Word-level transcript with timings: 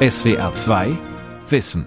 SWR 0.00 0.54
2 0.54 0.96
Wissen. 1.48 1.84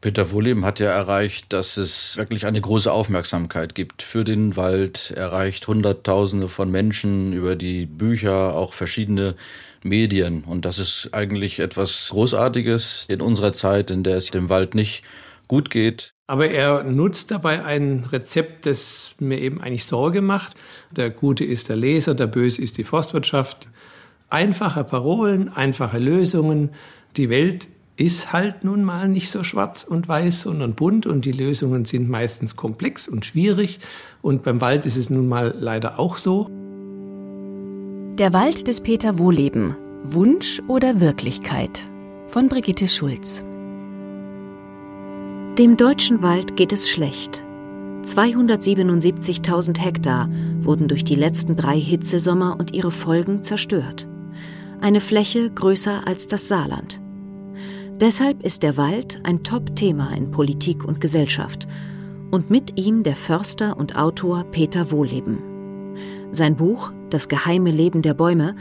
Peter 0.00 0.32
Wohleben 0.32 0.64
hat 0.64 0.80
ja 0.80 0.90
erreicht, 0.90 1.52
dass 1.52 1.76
es 1.76 2.16
wirklich 2.16 2.44
eine 2.44 2.60
große 2.60 2.90
Aufmerksamkeit 2.90 3.76
gibt 3.76 4.02
für 4.02 4.24
den 4.24 4.56
Wald, 4.56 5.12
erreicht 5.12 5.68
Hunderttausende 5.68 6.48
von 6.48 6.72
Menschen 6.72 7.32
über 7.32 7.54
die 7.54 7.86
Bücher, 7.86 8.56
auch 8.56 8.72
verschiedene 8.72 9.36
Medien. 9.84 10.42
Und 10.42 10.64
das 10.64 10.80
ist 10.80 11.10
eigentlich 11.12 11.60
etwas 11.60 12.08
Großartiges 12.10 13.06
in 13.08 13.20
unserer 13.20 13.52
Zeit, 13.52 13.92
in 13.92 14.02
der 14.02 14.16
es 14.16 14.32
dem 14.32 14.48
Wald 14.48 14.74
nicht 14.74 15.04
gut 15.46 15.70
geht. 15.70 16.14
Aber 16.26 16.48
er 16.48 16.82
nutzt 16.82 17.30
dabei 17.30 17.64
ein 17.64 18.08
Rezept, 18.10 18.66
das 18.66 19.14
mir 19.20 19.38
eben 19.38 19.60
eigentlich 19.60 19.84
Sorge 19.84 20.20
macht. 20.20 20.56
Der 20.90 21.10
Gute 21.10 21.44
ist 21.44 21.68
der 21.68 21.76
Leser, 21.76 22.16
der 22.16 22.26
Böse 22.26 22.60
ist 22.60 22.76
die 22.76 22.82
Forstwirtschaft. 22.82 23.68
Einfache 24.30 24.84
Parolen, 24.84 25.48
einfache 25.48 25.98
Lösungen. 25.98 26.68
Die 27.16 27.30
Welt 27.30 27.68
ist 27.96 28.30
halt 28.30 28.62
nun 28.62 28.84
mal 28.84 29.08
nicht 29.08 29.30
so 29.30 29.42
schwarz 29.42 29.84
und 29.84 30.06
weiß, 30.06 30.42
sondern 30.42 30.74
bunt 30.74 31.06
und 31.06 31.24
die 31.24 31.32
Lösungen 31.32 31.86
sind 31.86 32.10
meistens 32.10 32.54
komplex 32.54 33.08
und 33.08 33.24
schwierig. 33.24 33.78
Und 34.20 34.42
beim 34.42 34.60
Wald 34.60 34.84
ist 34.84 34.98
es 34.98 35.08
nun 35.08 35.28
mal 35.28 35.54
leider 35.58 35.98
auch 35.98 36.18
so. 36.18 36.50
Der 38.18 38.34
Wald 38.34 38.68
des 38.68 38.82
Peter 38.82 39.18
Wohleben. 39.18 39.74
Wunsch 40.04 40.60
oder 40.68 41.00
Wirklichkeit? 41.00 41.80
Von 42.28 42.48
Brigitte 42.48 42.86
Schulz. 42.86 43.42
Dem 45.58 45.76
deutschen 45.78 46.20
Wald 46.20 46.54
geht 46.54 46.74
es 46.74 46.90
schlecht. 46.90 47.42
277.000 48.04 49.80
Hektar 49.80 50.28
wurden 50.60 50.86
durch 50.86 51.02
die 51.02 51.14
letzten 51.14 51.56
drei 51.56 51.80
Hitzesommer 51.80 52.56
und 52.58 52.74
ihre 52.74 52.90
Folgen 52.90 53.42
zerstört 53.42 54.06
eine 54.80 55.00
Fläche 55.00 55.50
größer 55.50 56.06
als 56.06 56.28
das 56.28 56.48
Saarland. 56.48 57.00
Deshalb 58.00 58.44
ist 58.44 58.62
der 58.62 58.76
Wald 58.76 59.20
ein 59.24 59.42
Top-Thema 59.42 60.12
in 60.16 60.30
Politik 60.30 60.84
und 60.84 61.00
Gesellschaft 61.00 61.66
und 62.30 62.50
mit 62.50 62.78
ihm 62.78 63.02
der 63.02 63.16
Förster 63.16 63.76
und 63.76 63.96
Autor 63.96 64.44
Peter 64.44 64.90
Wohleben. 64.90 65.38
Sein 66.30 66.56
Buch 66.56 66.92
Das 67.10 67.28
geheime 67.28 67.70
Leben 67.70 68.02
der 68.02 68.14
Bäume, 68.14 68.54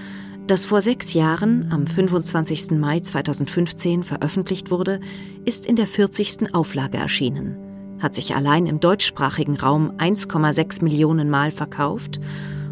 das 0.48 0.64
vor 0.64 0.82
sechs 0.82 1.14
Jahren 1.14 1.70
am 1.72 1.86
25. 1.86 2.72
Mai 2.72 3.02
2015 3.02 4.04
veröffentlicht 4.04 4.72
wurde, 4.72 5.02
ist 5.46 5.66
in 5.66 5.76
der 5.76 5.88
40. 5.88 6.56
Auflage 6.56 6.98
erschienen, 6.98 7.58
hat 8.00 8.16
sich 8.16 8.36
allein 8.36 8.66
im 8.66 8.80
deutschsprachigen 8.80 9.58
Raum 9.58 9.92
1,6 9.98 10.84
Millionen 10.84 11.30
Mal 11.30 11.52
verkauft 11.52 12.20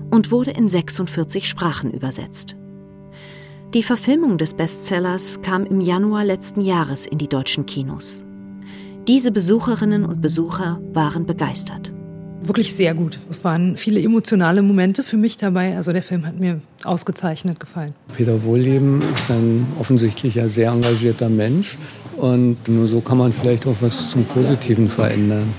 und 0.09 0.31
wurde 0.31 0.51
in 0.51 0.69
46 0.69 1.47
Sprachen 1.47 1.91
übersetzt. 1.91 2.55
Die 3.75 3.83
Verfilmung 3.83 4.37
des 4.37 4.53
Bestsellers 4.53 5.41
kam 5.41 5.65
im 5.65 5.81
Januar 5.81 6.23
letzten 6.23 6.61
Jahres 6.61 7.05
in 7.05 7.17
die 7.17 7.27
deutschen 7.27 7.65
Kinos. 7.65 8.23
Diese 9.05 9.33
Besucherinnen 9.33 10.05
und 10.05 10.21
Besucher 10.21 10.79
waren 10.93 11.25
begeistert. 11.25 11.91
Wirklich 12.39 12.73
sehr 12.73 12.93
gut. 12.93 13.19
Es 13.29 13.43
waren 13.43 13.75
viele 13.75 14.01
emotionale 14.01 14.61
Momente 14.61 15.03
für 15.03 15.17
mich 15.17 15.35
dabei. 15.35 15.75
Also 15.75 15.91
der 15.91 16.03
Film 16.03 16.25
hat 16.25 16.39
mir 16.39 16.61
ausgezeichnet 16.85 17.59
gefallen. 17.59 17.91
Peter 18.15 18.41
Wohlleben 18.43 19.01
ist 19.13 19.29
ein 19.29 19.67
offensichtlich 19.77 20.39
sehr 20.45 20.71
engagierter 20.71 21.27
Mensch. 21.27 21.77
Und 22.15 22.69
nur 22.69 22.87
so 22.87 23.01
kann 23.01 23.17
man 23.17 23.33
vielleicht 23.33 23.67
auch 23.67 23.75
was 23.81 24.09
zum 24.09 24.23
Positiven 24.23 24.87
verändern. 24.87 25.53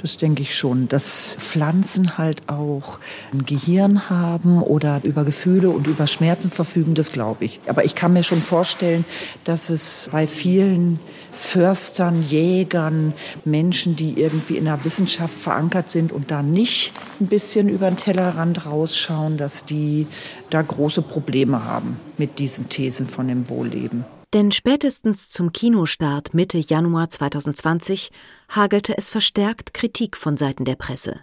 Das 0.00 0.16
denke 0.16 0.40
ich 0.40 0.54
schon, 0.54 0.88
dass 0.88 1.36
Pflanzen 1.38 2.16
halt 2.16 2.48
auch 2.48 2.98
ein 3.34 3.44
Gehirn 3.44 4.08
haben 4.08 4.62
oder 4.62 5.00
über 5.02 5.24
Gefühle 5.24 5.68
und 5.68 5.86
über 5.86 6.06
Schmerzen 6.06 6.50
verfügen, 6.50 6.94
das 6.94 7.12
glaube 7.12 7.44
ich. 7.44 7.60
Aber 7.66 7.84
ich 7.84 7.94
kann 7.94 8.14
mir 8.14 8.22
schon 8.22 8.40
vorstellen, 8.40 9.04
dass 9.44 9.68
es 9.68 10.08
bei 10.10 10.26
vielen 10.26 11.00
Förstern, 11.32 12.22
Jägern, 12.22 13.12
Menschen, 13.44 13.94
die 13.94 14.18
irgendwie 14.18 14.56
in 14.56 14.64
der 14.64 14.84
Wissenschaft 14.84 15.38
verankert 15.38 15.90
sind 15.90 16.12
und 16.12 16.30
da 16.30 16.42
nicht 16.42 16.94
ein 17.20 17.26
bisschen 17.26 17.68
über 17.68 17.90
den 17.90 17.98
Tellerrand 17.98 18.64
rausschauen, 18.64 19.36
dass 19.36 19.66
die 19.66 20.06
da 20.48 20.62
große 20.62 21.02
Probleme 21.02 21.64
haben 21.64 22.00
mit 22.16 22.38
diesen 22.38 22.70
Thesen 22.70 23.06
von 23.06 23.28
dem 23.28 23.48
Wohlleben. 23.50 24.04
Denn 24.32 24.52
spätestens 24.52 25.28
zum 25.28 25.52
Kinostart 25.52 26.34
Mitte 26.34 26.58
Januar 26.58 27.10
2020 27.10 28.10
hagelte 28.48 28.96
es 28.96 29.10
verstärkt 29.10 29.74
Kritik 29.74 30.16
von 30.16 30.36
Seiten 30.36 30.64
der 30.64 30.76
Presse. 30.76 31.20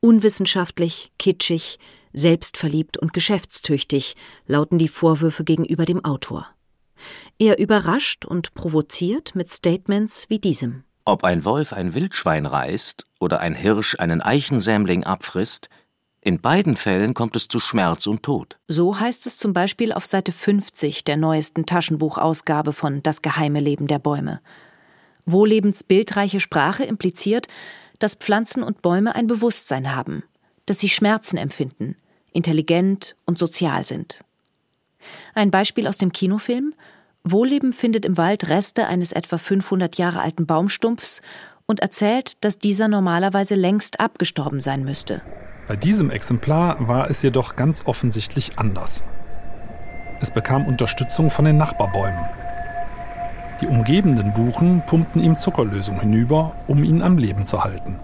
Unwissenschaftlich, 0.00 1.10
kitschig, 1.18 1.78
selbstverliebt 2.12 2.98
und 2.98 3.12
geschäftstüchtig 3.12 4.14
lauten 4.46 4.78
die 4.78 4.88
Vorwürfe 4.88 5.42
gegenüber 5.42 5.84
dem 5.84 6.04
Autor. 6.04 6.46
Er 7.38 7.58
überrascht 7.58 8.24
und 8.24 8.54
provoziert 8.54 9.34
mit 9.34 9.50
Statements 9.50 10.30
wie 10.30 10.38
diesem. 10.38 10.84
Ob 11.04 11.24
ein 11.24 11.44
Wolf 11.44 11.72
ein 11.72 11.94
Wildschwein 11.94 12.46
reißt 12.46 13.04
oder 13.20 13.40
ein 13.40 13.54
Hirsch 13.54 13.96
einen 13.98 14.22
Eichensämling 14.22 15.04
abfrisst, 15.04 15.68
in 16.26 16.40
beiden 16.40 16.74
Fällen 16.74 17.14
kommt 17.14 17.36
es 17.36 17.46
zu 17.46 17.60
Schmerz 17.60 18.08
und 18.08 18.24
Tod. 18.24 18.58
So 18.66 18.98
heißt 18.98 19.26
es 19.26 19.38
zum 19.38 19.52
Beispiel 19.52 19.92
auf 19.92 20.04
Seite 20.04 20.32
50 20.32 21.04
der 21.04 21.16
neuesten 21.16 21.66
Taschenbuchausgabe 21.66 22.72
von 22.72 23.00
Das 23.04 23.22
geheime 23.22 23.60
Leben 23.60 23.86
der 23.86 24.00
Bäume. 24.00 24.40
Wohlebens 25.24 25.84
bildreiche 25.84 26.40
Sprache 26.40 26.82
impliziert, 26.82 27.46
dass 28.00 28.16
Pflanzen 28.16 28.64
und 28.64 28.82
Bäume 28.82 29.14
ein 29.14 29.28
Bewusstsein 29.28 29.94
haben, 29.94 30.24
dass 30.66 30.80
sie 30.80 30.88
Schmerzen 30.88 31.36
empfinden, 31.36 31.94
intelligent 32.32 33.14
und 33.24 33.38
sozial 33.38 33.86
sind. 33.86 34.24
Ein 35.32 35.52
Beispiel 35.52 35.86
aus 35.86 35.96
dem 35.96 36.10
Kinofilm 36.10 36.74
Wohlleben 37.22 37.72
findet 37.72 38.04
im 38.04 38.16
Wald 38.16 38.48
Reste 38.48 38.88
eines 38.88 39.12
etwa 39.12 39.38
500 39.38 39.96
Jahre 39.96 40.22
alten 40.22 40.44
Baumstumpfs 40.44 41.22
und 41.66 41.78
erzählt, 41.80 42.44
dass 42.44 42.58
dieser 42.58 42.88
normalerweise 42.88 43.54
längst 43.54 44.00
abgestorben 44.00 44.60
sein 44.60 44.84
müsste. 44.84 45.22
Bei 45.66 45.74
diesem 45.74 46.10
Exemplar 46.10 46.76
war 46.86 47.10
es 47.10 47.22
jedoch 47.22 47.56
ganz 47.56 47.82
offensichtlich 47.86 48.56
anders. 48.56 49.02
Es 50.20 50.30
bekam 50.30 50.64
Unterstützung 50.66 51.28
von 51.28 51.44
den 51.44 51.56
Nachbarbäumen. 51.56 52.24
Die 53.60 53.66
umgebenden 53.66 54.32
Buchen 54.32 54.82
pumpten 54.86 55.20
ihm 55.22 55.36
Zuckerlösung 55.36 55.98
hinüber, 55.98 56.52
um 56.68 56.84
ihn 56.84 57.02
am 57.02 57.18
Leben 57.18 57.44
zu 57.44 57.64
halten. 57.64 57.98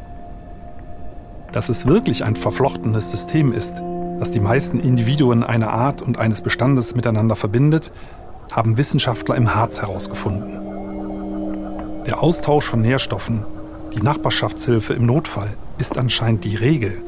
Dass 1.52 1.68
es 1.68 1.86
wirklich 1.86 2.24
ein 2.24 2.34
verflochtenes 2.34 3.10
System 3.10 3.52
ist, 3.52 3.82
das 4.18 4.30
die 4.30 4.40
meisten 4.40 4.80
Individuen 4.80 5.44
einer 5.44 5.70
Art 5.70 6.02
und 6.02 6.18
eines 6.18 6.40
Bestandes 6.40 6.94
miteinander 6.94 7.36
verbindet, 7.36 7.92
haben 8.50 8.76
Wissenschaftler 8.76 9.36
im 9.36 9.54
Harz 9.54 9.80
herausgefunden. 9.80 10.58
Der 12.06 12.22
Austausch 12.22 12.64
von 12.64 12.80
Nährstoffen, 12.80 13.44
die 13.94 14.02
Nachbarschaftshilfe 14.02 14.94
im 14.94 15.06
Notfall, 15.06 15.54
ist 15.78 15.96
anscheinend 15.96 16.44
die 16.44 16.56
Regel. 16.56 17.02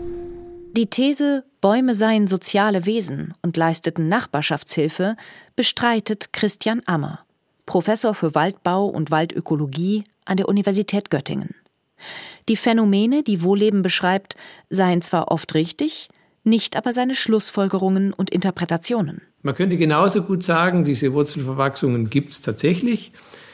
Die 0.76 0.86
These, 0.88 1.44
Bäume 1.60 1.94
seien 1.94 2.26
soziale 2.26 2.84
Wesen 2.84 3.32
und 3.42 3.56
leisteten 3.56 4.08
Nachbarschaftshilfe, 4.08 5.16
bestreitet 5.54 6.32
Christian 6.32 6.82
Ammer, 6.84 7.20
Professor 7.64 8.12
für 8.12 8.34
Waldbau 8.34 8.86
und 8.86 9.12
Waldökologie 9.12 10.02
an 10.24 10.36
der 10.36 10.48
Universität 10.48 11.10
Göttingen. 11.10 11.54
Die 12.48 12.56
Phänomene, 12.56 13.22
die 13.22 13.42
Wohleben 13.42 13.82
beschreibt, 13.82 14.36
seien 14.68 15.00
zwar 15.00 15.30
oft 15.30 15.54
richtig, 15.54 16.08
nicht 16.42 16.74
aber 16.74 16.92
seine 16.92 17.14
Schlussfolgerungen 17.14 18.12
und 18.12 18.30
Interpretationen. 18.30 19.22
Man 19.42 19.54
könnte 19.54 19.76
genauso 19.76 20.22
gut 20.22 20.42
sagen, 20.42 20.82
diese 20.82 21.12
Wurzelverwachsungen 21.12 22.10
gibt 22.10 22.32
es 22.32 22.42
tatsächlich. 22.42 23.12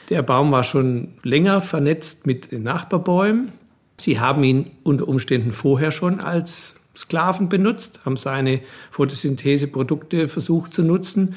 Der 0.09 0.23
Baum 0.23 0.51
war 0.51 0.63
schon 0.63 1.13
länger 1.21 1.61
vernetzt 1.61 2.25
mit 2.25 2.51
Nachbarbäumen. 2.51 3.51
Sie 3.99 4.19
haben 4.19 4.43
ihn 4.43 4.71
unter 4.81 5.07
Umständen 5.07 5.51
vorher 5.51 5.91
schon 5.91 6.19
als 6.19 6.80
Sklaven 6.95 7.49
benutzt, 7.49 8.01
haben 8.05 8.17
seine 8.17 8.61
Photosyntheseprodukte 8.89 10.27
versucht 10.27 10.73
zu 10.73 10.83
nutzen. 10.83 11.35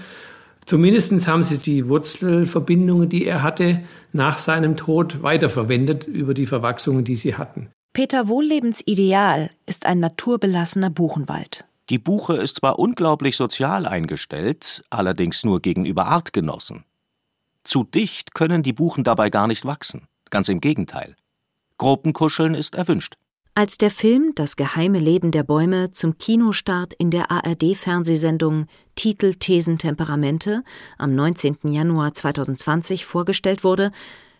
Zumindest 0.67 1.27
haben 1.29 1.43
sie 1.43 1.59
die 1.59 1.89
Wurzelverbindungen, 1.89 3.09
die 3.09 3.27
er 3.27 3.43
hatte, 3.43 3.83
nach 4.13 4.39
seinem 4.39 4.77
Tod 4.77 5.23
weiterverwendet 5.23 6.05
über 6.05 6.35
die 6.35 6.47
Verwachsungen, 6.47 7.05
die 7.05 7.17
sie 7.17 7.37
hatten. 7.37 7.71
Peter 7.93 8.29
Wohllebens 8.29 8.83
Ideal 8.87 9.51
ist 9.67 9.87
ein 9.87 10.01
naturbelassener 10.01 10.91
Buchenwald. 10.91 11.65
Die 11.91 11.99
Buche 11.99 12.35
ist 12.37 12.57
zwar 12.57 12.79
unglaublich 12.79 13.37
sozial 13.37 13.87
eingestellt, 13.87 14.83
allerdings 14.89 15.45
nur 15.45 15.61
gegenüber 15.61 16.07
Artgenossen. 16.07 16.85
Zu 17.63 17.85
dicht 17.85 18.35
können 18.35 18.63
die 18.63 18.73
Buchen 18.73 19.05
dabei 19.05 19.31
gar 19.31 19.47
nicht 19.47 19.65
wachsen. 19.65 20.09
Ganz 20.31 20.49
im 20.49 20.61
Gegenteil. 20.61 21.15
Gruppenkuscheln 21.79 22.55
ist 22.55 22.75
erwünscht. 22.75 23.17
Als 23.57 23.79
der 23.79 23.91
Film 23.91 24.33
Das 24.35 24.57
geheime 24.57 24.99
Leben 24.99 25.31
der 25.31 25.45
Bäume 25.45 25.93
zum 25.93 26.19
Kinostart 26.19 26.93
in 26.95 27.13
der 27.13 27.31
ARD-Fernsehsendung 27.31 28.67
Titel 28.97 29.35
Thesen 29.35 29.79
Temperamente 29.79 30.65
am 30.99 31.15
19. 31.15 31.59
Januar 31.63 32.13
2020 32.15 33.05
vorgestellt 33.05 33.63
wurde, 33.63 33.93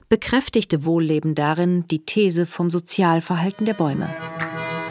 bekräftigte 0.09 0.85
Wohlleben 0.85 1.37
darin 1.37 1.87
die 1.87 2.05
These 2.05 2.45
vom 2.45 2.71
Sozialverhalten 2.71 3.67
der 3.67 3.75
Bäume. 3.75 4.11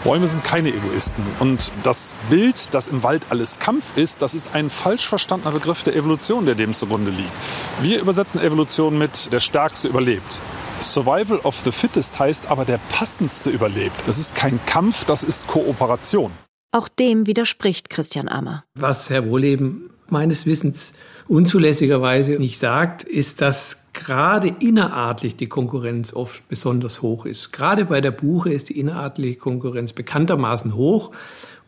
Bäume 0.05 0.27
sind 0.27 0.45
keine 0.45 0.69
Egoisten. 0.69 1.25
Und 1.41 1.73
das 1.83 2.15
Bild, 2.29 2.73
dass 2.73 2.87
im 2.87 3.03
Wald 3.03 3.25
alles 3.29 3.59
Kampf 3.59 3.97
ist, 3.97 4.21
das 4.21 4.35
ist 4.35 4.55
ein 4.55 4.69
falsch 4.69 5.05
verstandener 5.05 5.51
Begriff 5.51 5.83
der 5.83 5.97
Evolution, 5.97 6.45
der 6.45 6.55
dem 6.55 6.73
zugrunde 6.73 7.11
liegt. 7.11 7.33
Wir 7.81 7.99
übersetzen 7.99 8.39
Evolution 8.39 8.97
mit 8.97 9.33
der 9.33 9.41
Stärkste 9.41 9.89
überlebt. 9.89 10.39
Survival 10.83 11.39
of 11.43 11.59
the 11.63 11.71
Fittest 11.71 12.19
heißt 12.19 12.51
aber 12.51 12.65
der 12.65 12.79
Passendste 12.89 13.49
überlebt. 13.49 13.95
Das 14.05 14.17
ist 14.17 14.35
kein 14.35 14.59
Kampf, 14.65 15.05
das 15.05 15.23
ist 15.23 15.47
Kooperation. 15.47 16.31
Auch 16.71 16.87
dem 16.87 17.27
widerspricht 17.27 17.89
Christian 17.89 18.27
Ammer. 18.27 18.63
Was 18.73 19.09
Herr 19.09 19.27
Wohleben 19.27 19.91
meines 20.09 20.45
Wissens 20.45 20.93
unzulässigerweise 21.27 22.33
nicht 22.33 22.59
sagt, 22.59 23.03
ist, 23.03 23.41
dass 23.41 23.77
gerade 23.93 24.55
innerartlich 24.59 25.35
die 25.35 25.47
Konkurrenz 25.47 26.13
oft 26.13 26.47
besonders 26.49 27.01
hoch 27.01 27.25
ist. 27.25 27.53
Gerade 27.53 27.85
bei 27.85 28.01
der 28.01 28.11
Buche 28.11 28.51
ist 28.51 28.69
die 28.69 28.79
innerartliche 28.79 29.37
Konkurrenz 29.37 29.93
bekanntermaßen 29.93 30.75
hoch. 30.75 31.11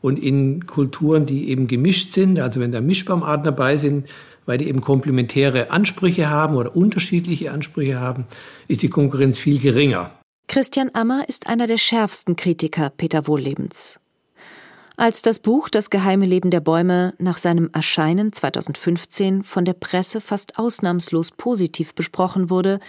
Und 0.02 0.20
in 0.20 0.68
Kulturen, 0.68 1.26
die 1.26 1.50
eben 1.50 1.68
gemischt 1.68 2.14
sind, 2.14 2.40
also 2.40 2.60
wenn 2.60 2.72
da 2.72 2.82
Mischbaumarten 2.82 3.46
dabei 3.46 3.78
sind, 3.78 4.08
weil 4.46 4.58
die 4.58 4.68
eben 4.68 4.82
komplementäre 4.82 5.72
Ansprüche 5.72 6.30
haben 6.30 6.56
oder 6.56 6.76
unterschiedliche 6.76 7.52
Ansprüche 7.52 8.00
haben, 8.00 8.26
ist 8.68 8.84
die 8.84 8.90
Konkurrenz 8.90 9.38
viel 9.38 9.60
geringer. 9.60 10.12
Christian 10.48 10.92
Ammer 10.94 11.28
ist 11.28 11.48
einer 11.48 11.68
der 11.68 11.78
schärfsten 11.78 12.36
Kritiker 12.36 12.92
Peter 12.92 13.28
Wohllebens. 13.28 14.00
Als 14.98 15.22
das 15.22 15.40
Buch 15.40 15.68
Das 15.68 15.90
geheime 15.90 16.26
Leben 16.26 16.52
der 16.52 16.62
Bäume 16.62 17.14
nach 17.18 17.38
seinem 17.38 17.70
Erscheinen 17.74 18.32
2015 18.32 19.44
von 19.44 19.66
der 19.66 19.74
Presse 19.74 20.22
fast 20.22 20.58
ausnahmslos 20.58 21.32
positiv 21.32 21.94
besprochen 21.96 22.50
wurde, 22.50 22.80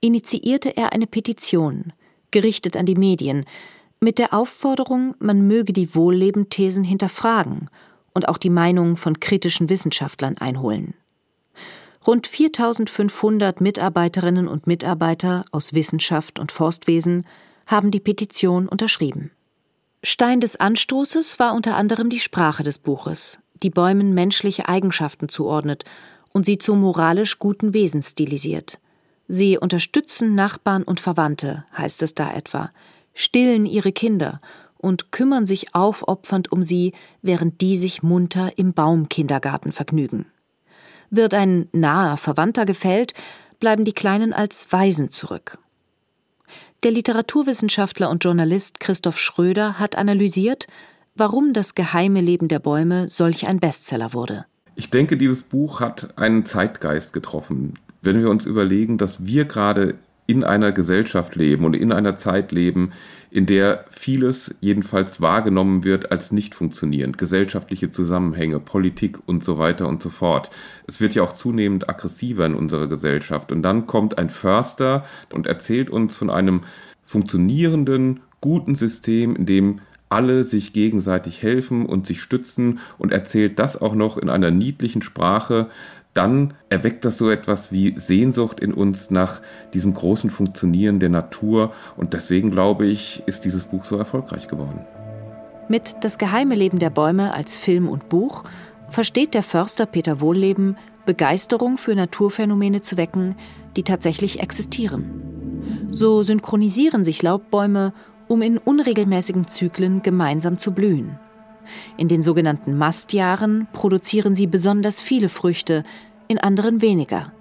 initiierte 0.00 0.76
er 0.76 0.92
eine 0.92 1.06
Petition, 1.06 1.92
gerichtet 2.32 2.76
an 2.76 2.86
die 2.86 2.96
Medien, 2.96 3.44
mit 4.00 4.18
der 4.18 4.34
Aufforderung, 4.34 5.14
man 5.20 5.46
möge 5.46 5.72
die 5.72 5.94
Wohlleben-Thesen 5.94 6.82
hinterfragen 6.82 7.70
und 8.12 8.28
auch 8.28 8.38
die 8.38 8.50
Meinungen 8.50 8.96
von 8.96 9.20
kritischen 9.20 9.68
Wissenschaftlern 9.68 10.38
einholen. 10.38 10.94
Rund 12.06 12.26
4500 12.26 13.60
Mitarbeiterinnen 13.60 14.48
und 14.48 14.66
Mitarbeiter 14.66 15.44
aus 15.52 15.72
Wissenschaft 15.72 16.40
und 16.40 16.50
Forstwesen 16.50 17.26
haben 17.66 17.92
die 17.92 18.00
Petition 18.00 18.66
unterschrieben. 18.66 19.30
Stein 20.02 20.40
des 20.40 20.56
Anstoßes 20.56 21.38
war 21.38 21.54
unter 21.54 21.76
anderem 21.76 22.10
die 22.10 22.18
Sprache 22.18 22.64
des 22.64 22.78
Buches, 22.78 23.38
die 23.62 23.70
Bäumen 23.70 24.14
menschliche 24.14 24.68
Eigenschaften 24.68 25.28
zuordnet 25.28 25.84
und 26.32 26.44
sie 26.44 26.58
zu 26.58 26.74
moralisch 26.74 27.38
guten 27.38 27.72
Wesen 27.72 28.02
stilisiert. 28.02 28.80
Sie 29.28 29.56
unterstützen 29.56 30.34
Nachbarn 30.34 30.82
und 30.82 30.98
Verwandte, 30.98 31.64
heißt 31.76 32.02
es 32.02 32.16
da 32.16 32.32
etwa, 32.32 32.72
stillen 33.14 33.64
ihre 33.64 33.92
Kinder 33.92 34.40
und 34.76 35.12
kümmern 35.12 35.46
sich 35.46 35.76
aufopfernd 35.76 36.50
um 36.50 36.64
sie, 36.64 36.94
während 37.22 37.60
die 37.60 37.76
sich 37.76 38.02
munter 38.02 38.58
im 38.58 38.72
Baumkindergarten 38.72 39.70
vergnügen. 39.70 40.26
Wird 41.12 41.34
ein 41.34 41.68
naher 41.70 42.16
Verwandter 42.16 42.66
gefällt, 42.66 43.14
bleiben 43.60 43.84
die 43.84 43.92
Kleinen 43.92 44.32
als 44.32 44.72
Waisen 44.72 45.10
zurück 45.10 45.58
der 46.82 46.90
Literaturwissenschaftler 46.90 48.10
und 48.10 48.24
Journalist 48.24 48.80
Christoph 48.80 49.18
Schröder 49.18 49.78
hat 49.78 49.96
analysiert, 49.96 50.66
warum 51.14 51.52
das 51.52 51.74
geheime 51.76 52.20
Leben 52.20 52.48
der 52.48 52.58
Bäume 52.58 53.08
solch 53.08 53.46
ein 53.46 53.60
Bestseller 53.60 54.12
wurde. 54.12 54.46
Ich 54.74 54.90
denke, 54.90 55.16
dieses 55.16 55.42
Buch 55.42 55.80
hat 55.80 56.18
einen 56.18 56.44
Zeitgeist 56.44 57.12
getroffen. 57.12 57.74
Wenn 58.00 58.20
wir 58.20 58.30
uns 58.30 58.46
überlegen, 58.46 58.98
dass 58.98 59.24
wir 59.24 59.44
gerade 59.44 59.94
in 60.26 60.42
einer 60.42 60.72
Gesellschaft 60.72 61.36
leben 61.36 61.64
und 61.64 61.74
in 61.74 61.92
einer 61.92 62.16
Zeit 62.16 62.50
leben, 62.50 62.92
in 63.32 63.46
der 63.46 63.86
vieles 63.90 64.54
jedenfalls 64.60 65.22
wahrgenommen 65.22 65.84
wird 65.84 66.12
als 66.12 66.32
nicht 66.32 66.54
funktionierend. 66.54 67.16
Gesellschaftliche 67.16 67.90
Zusammenhänge, 67.90 68.60
Politik 68.60 69.18
und 69.24 69.42
so 69.42 69.56
weiter 69.56 69.88
und 69.88 70.02
so 70.02 70.10
fort. 70.10 70.50
Es 70.86 71.00
wird 71.00 71.14
ja 71.14 71.22
auch 71.22 71.32
zunehmend 71.32 71.88
aggressiver 71.88 72.44
in 72.44 72.54
unserer 72.54 72.88
Gesellschaft. 72.88 73.50
Und 73.50 73.62
dann 73.62 73.86
kommt 73.86 74.18
ein 74.18 74.28
Förster 74.28 75.06
und 75.32 75.46
erzählt 75.46 75.88
uns 75.88 76.14
von 76.14 76.28
einem 76.28 76.60
funktionierenden, 77.06 78.20
guten 78.42 78.74
System, 78.74 79.34
in 79.34 79.46
dem 79.46 79.80
alle 80.10 80.44
sich 80.44 80.74
gegenseitig 80.74 81.42
helfen 81.42 81.86
und 81.86 82.06
sich 82.06 82.20
stützen 82.20 82.80
und 82.98 83.12
erzählt 83.12 83.58
das 83.58 83.80
auch 83.80 83.94
noch 83.94 84.18
in 84.18 84.28
einer 84.28 84.50
niedlichen 84.50 85.00
Sprache, 85.00 85.70
dann 86.14 86.54
erweckt 86.68 87.04
das 87.04 87.18
so 87.18 87.30
etwas 87.30 87.72
wie 87.72 87.98
Sehnsucht 87.98 88.60
in 88.60 88.74
uns 88.74 89.10
nach 89.10 89.40
diesem 89.72 89.94
großen 89.94 90.30
Funktionieren 90.30 91.00
der 91.00 91.08
Natur. 91.08 91.72
Und 91.96 92.12
deswegen 92.12 92.50
glaube 92.50 92.86
ich, 92.86 93.22
ist 93.26 93.44
dieses 93.44 93.64
Buch 93.64 93.84
so 93.84 93.96
erfolgreich 93.96 94.48
geworden. 94.48 94.84
Mit 95.68 95.96
Das 96.02 96.18
geheime 96.18 96.54
Leben 96.54 96.78
der 96.78 96.90
Bäume 96.90 97.32
als 97.32 97.56
Film 97.56 97.88
und 97.88 98.08
Buch 98.08 98.44
versteht 98.90 99.32
der 99.32 99.42
Förster 99.42 99.86
Peter 99.86 100.20
Wohlleben, 100.20 100.76
Begeisterung 101.06 101.78
für 101.78 101.94
Naturphänomene 101.94 102.82
zu 102.82 102.96
wecken, 102.96 103.36
die 103.76 103.82
tatsächlich 103.82 104.40
existieren. 104.40 105.88
So 105.90 106.22
synchronisieren 106.22 107.04
sich 107.04 107.22
Laubbäume, 107.22 107.94
um 108.28 108.42
in 108.42 108.58
unregelmäßigen 108.58 109.48
Zyklen 109.48 110.02
gemeinsam 110.02 110.58
zu 110.58 110.72
blühen. 110.72 111.18
In 111.96 112.08
den 112.08 112.22
sogenannten 112.22 112.76
Mastjahren 112.76 113.66
produzieren 113.72 114.34
sie 114.34 114.46
besonders 114.46 115.00
viele 115.00 115.28
Früchte, 115.28 115.84
in 116.28 116.38
anderen 116.38 116.80
weniger. 116.80 117.32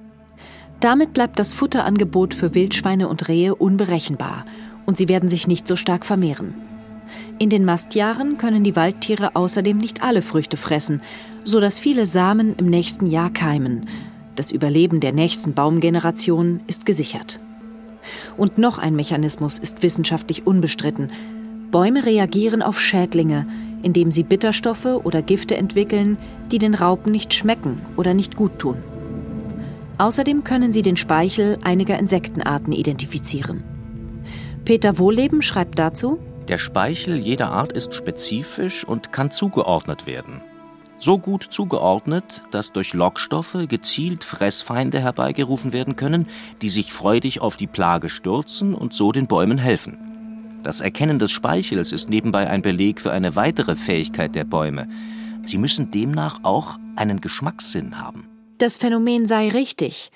Damit 0.79 1.13
bleibt 1.13 1.37
das 1.37 1.51
Futterangebot 1.51 2.33
für 2.33 2.55
Wildschweine 2.55 3.07
und 3.07 3.27
Rehe 3.27 3.55
unberechenbar 3.55 4.45
und 4.85 4.97
sie 4.97 5.07
werden 5.07 5.29
sich 5.29 5.47
nicht 5.47 5.67
so 5.67 5.75
stark 5.75 6.05
vermehren. 6.05 6.55
In 7.39 7.49
den 7.49 7.65
Mastjahren 7.65 8.37
können 8.37 8.63
die 8.63 8.75
Waldtiere 8.75 9.35
außerdem 9.35 9.77
nicht 9.77 10.03
alle 10.03 10.21
Früchte 10.21 10.57
fressen, 10.57 11.01
so 11.43 11.59
dass 11.59 11.79
viele 11.79 12.05
Samen 12.05 12.55
im 12.57 12.67
nächsten 12.67 13.05
Jahr 13.05 13.31
keimen. 13.31 13.87
Das 14.35 14.51
Überleben 14.51 14.99
der 14.99 15.11
nächsten 15.11 15.53
Baumgeneration 15.53 16.61
ist 16.67 16.85
gesichert. 16.85 17.39
Und 18.37 18.57
noch 18.57 18.79
ein 18.79 18.95
Mechanismus 18.95 19.59
ist 19.59 19.83
wissenschaftlich 19.83 20.47
unbestritten. 20.47 21.11
Bäume 21.71 22.05
reagieren 22.05 22.61
auf 22.61 22.79
Schädlinge, 22.79 23.47
indem 23.81 24.11
sie 24.11 24.23
Bitterstoffe 24.23 24.85
oder 24.85 25.21
Gifte 25.21 25.55
entwickeln, 25.55 26.17
die 26.51 26.59
den 26.59 26.75
Raupen 26.75 27.11
nicht 27.11 27.33
schmecken 27.33 27.81
oder 27.95 28.13
nicht 28.13 28.35
gut 28.35 28.59
tun. 28.59 28.77
Außerdem 29.97 30.43
können 30.43 30.73
sie 30.73 30.81
den 30.81 30.97
Speichel 30.97 31.57
einiger 31.63 31.97
Insektenarten 31.97 32.73
identifizieren. 32.73 33.63
Peter 34.65 34.99
Wohleben 34.99 35.41
schreibt 35.41 35.79
dazu, 35.79 36.19
der 36.47 36.57
Speichel 36.57 37.15
jeder 37.15 37.51
Art 37.51 37.71
ist 37.71 37.95
spezifisch 37.95 38.83
und 38.83 39.11
kann 39.11 39.31
zugeordnet 39.31 40.05
werden. 40.05 40.41
So 40.99 41.17
gut 41.17 41.43
zugeordnet, 41.43 42.41
dass 42.51 42.73
durch 42.73 42.93
Lockstoffe 42.93 43.57
gezielt 43.67 44.23
Fressfeinde 44.23 44.99
herbeigerufen 44.99 45.71
werden 45.71 45.95
können, 45.95 46.27
die 46.61 46.69
sich 46.69 46.91
freudig 46.93 47.41
auf 47.41 47.57
die 47.57 47.67
Plage 47.67 48.09
stürzen 48.09 48.75
und 48.75 48.93
so 48.93 49.11
den 49.11 49.27
Bäumen 49.27 49.57
helfen. 49.57 50.11
Das 50.63 50.79
Erkennen 50.79 51.17
des 51.17 51.31
Speichels 51.31 51.91
ist 51.91 52.09
nebenbei 52.09 52.47
ein 52.47 52.61
Beleg 52.61 53.01
für 53.01 53.11
eine 53.11 53.35
weitere 53.35 53.75
Fähigkeit 53.75 54.35
der 54.35 54.43
Bäume. 54.43 54.87
Sie 55.43 55.57
müssen 55.57 55.89
demnach 55.89 56.39
auch 56.43 56.77
einen 56.95 57.19
Geschmackssinn 57.19 57.99
haben. 57.99 58.27
Das 58.59 58.77
Phänomen 58.77 59.25
sei 59.25 59.49
richtig. 59.49 60.11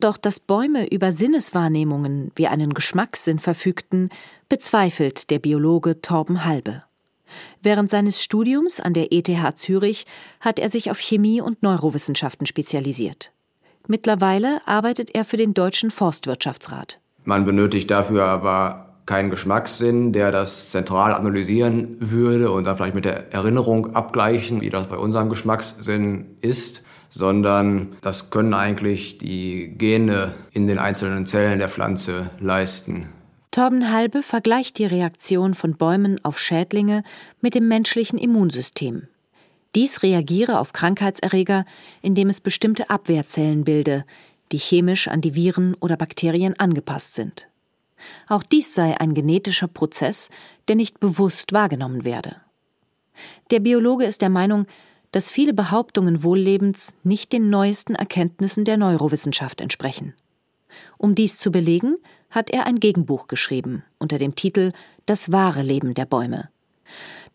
Doch 0.00 0.16
dass 0.16 0.40
Bäume 0.40 0.88
über 0.90 1.12
Sinneswahrnehmungen 1.12 2.32
wie 2.36 2.46
einen 2.46 2.72
Geschmackssinn 2.72 3.38
verfügten, 3.38 4.08
bezweifelt 4.48 5.30
der 5.30 5.38
Biologe 5.38 6.00
Torben 6.00 6.44
Halbe. 6.44 6.84
Während 7.62 7.90
seines 7.90 8.22
Studiums 8.22 8.80
an 8.80 8.94
der 8.94 9.12
ETH 9.12 9.58
Zürich 9.58 10.06
hat 10.40 10.58
er 10.58 10.70
sich 10.70 10.90
auf 10.90 10.98
Chemie 10.98 11.40
und 11.40 11.62
Neurowissenschaften 11.62 12.46
spezialisiert. 12.46 13.32
Mittlerweile 13.86 14.66
arbeitet 14.66 15.14
er 15.14 15.24
für 15.24 15.36
den 15.36 15.54
Deutschen 15.54 15.90
Forstwirtschaftsrat. 15.90 16.98
Man 17.24 17.44
benötigt 17.44 17.90
dafür 17.90 18.24
aber 18.24 18.91
keinen 19.12 19.28
Geschmackssinn, 19.28 20.14
der 20.14 20.32
das 20.32 20.70
zentral 20.70 21.12
analysieren 21.12 21.98
würde 22.00 22.50
und 22.50 22.64
dann 22.64 22.76
vielleicht 22.76 22.94
mit 22.94 23.04
der 23.04 23.30
Erinnerung 23.30 23.94
abgleichen, 23.94 24.62
wie 24.62 24.70
das 24.70 24.86
bei 24.86 24.96
unserem 24.96 25.28
Geschmackssinn 25.28 26.38
ist, 26.40 26.82
sondern 27.10 27.94
das 28.00 28.30
können 28.30 28.54
eigentlich 28.54 29.18
die 29.18 29.74
Gene 29.76 30.32
in 30.52 30.66
den 30.66 30.78
einzelnen 30.78 31.26
Zellen 31.26 31.58
der 31.58 31.68
Pflanze 31.68 32.30
leisten. 32.40 33.08
Torben 33.50 33.92
Halbe 33.92 34.22
vergleicht 34.22 34.78
die 34.78 34.86
Reaktion 34.86 35.52
von 35.52 35.76
Bäumen 35.76 36.18
auf 36.24 36.38
Schädlinge 36.38 37.02
mit 37.42 37.54
dem 37.54 37.68
menschlichen 37.68 38.18
Immunsystem. 38.18 39.08
Dies 39.74 40.02
reagiere 40.02 40.58
auf 40.58 40.72
Krankheitserreger, 40.72 41.66
indem 42.00 42.30
es 42.30 42.40
bestimmte 42.40 42.88
Abwehrzellen 42.88 43.64
bilde, 43.64 44.06
die 44.52 44.58
chemisch 44.58 45.08
an 45.08 45.20
die 45.20 45.34
Viren 45.34 45.74
oder 45.80 45.98
Bakterien 45.98 46.58
angepasst 46.58 47.14
sind. 47.14 47.51
Auch 48.28 48.42
dies 48.42 48.74
sei 48.74 48.98
ein 49.00 49.14
genetischer 49.14 49.68
Prozess, 49.68 50.30
der 50.68 50.76
nicht 50.76 51.00
bewusst 51.00 51.52
wahrgenommen 51.52 52.04
werde. 52.04 52.36
Der 53.50 53.60
Biologe 53.60 54.04
ist 54.04 54.22
der 54.22 54.30
Meinung, 54.30 54.66
dass 55.10 55.28
viele 55.28 55.52
Behauptungen 55.52 56.22
Wohllebens 56.22 56.96
nicht 57.04 57.32
den 57.32 57.50
neuesten 57.50 57.94
Erkenntnissen 57.94 58.64
der 58.64 58.78
Neurowissenschaft 58.78 59.60
entsprechen. 59.60 60.14
Um 60.96 61.14
dies 61.14 61.38
zu 61.38 61.52
belegen, 61.52 61.96
hat 62.30 62.50
er 62.50 62.66
ein 62.66 62.80
Gegenbuch 62.80 63.28
geschrieben 63.28 63.84
unter 63.98 64.18
dem 64.18 64.34
Titel 64.34 64.72
Das 65.04 65.30
wahre 65.30 65.62
Leben 65.62 65.92
der 65.92 66.06
Bäume. 66.06 66.48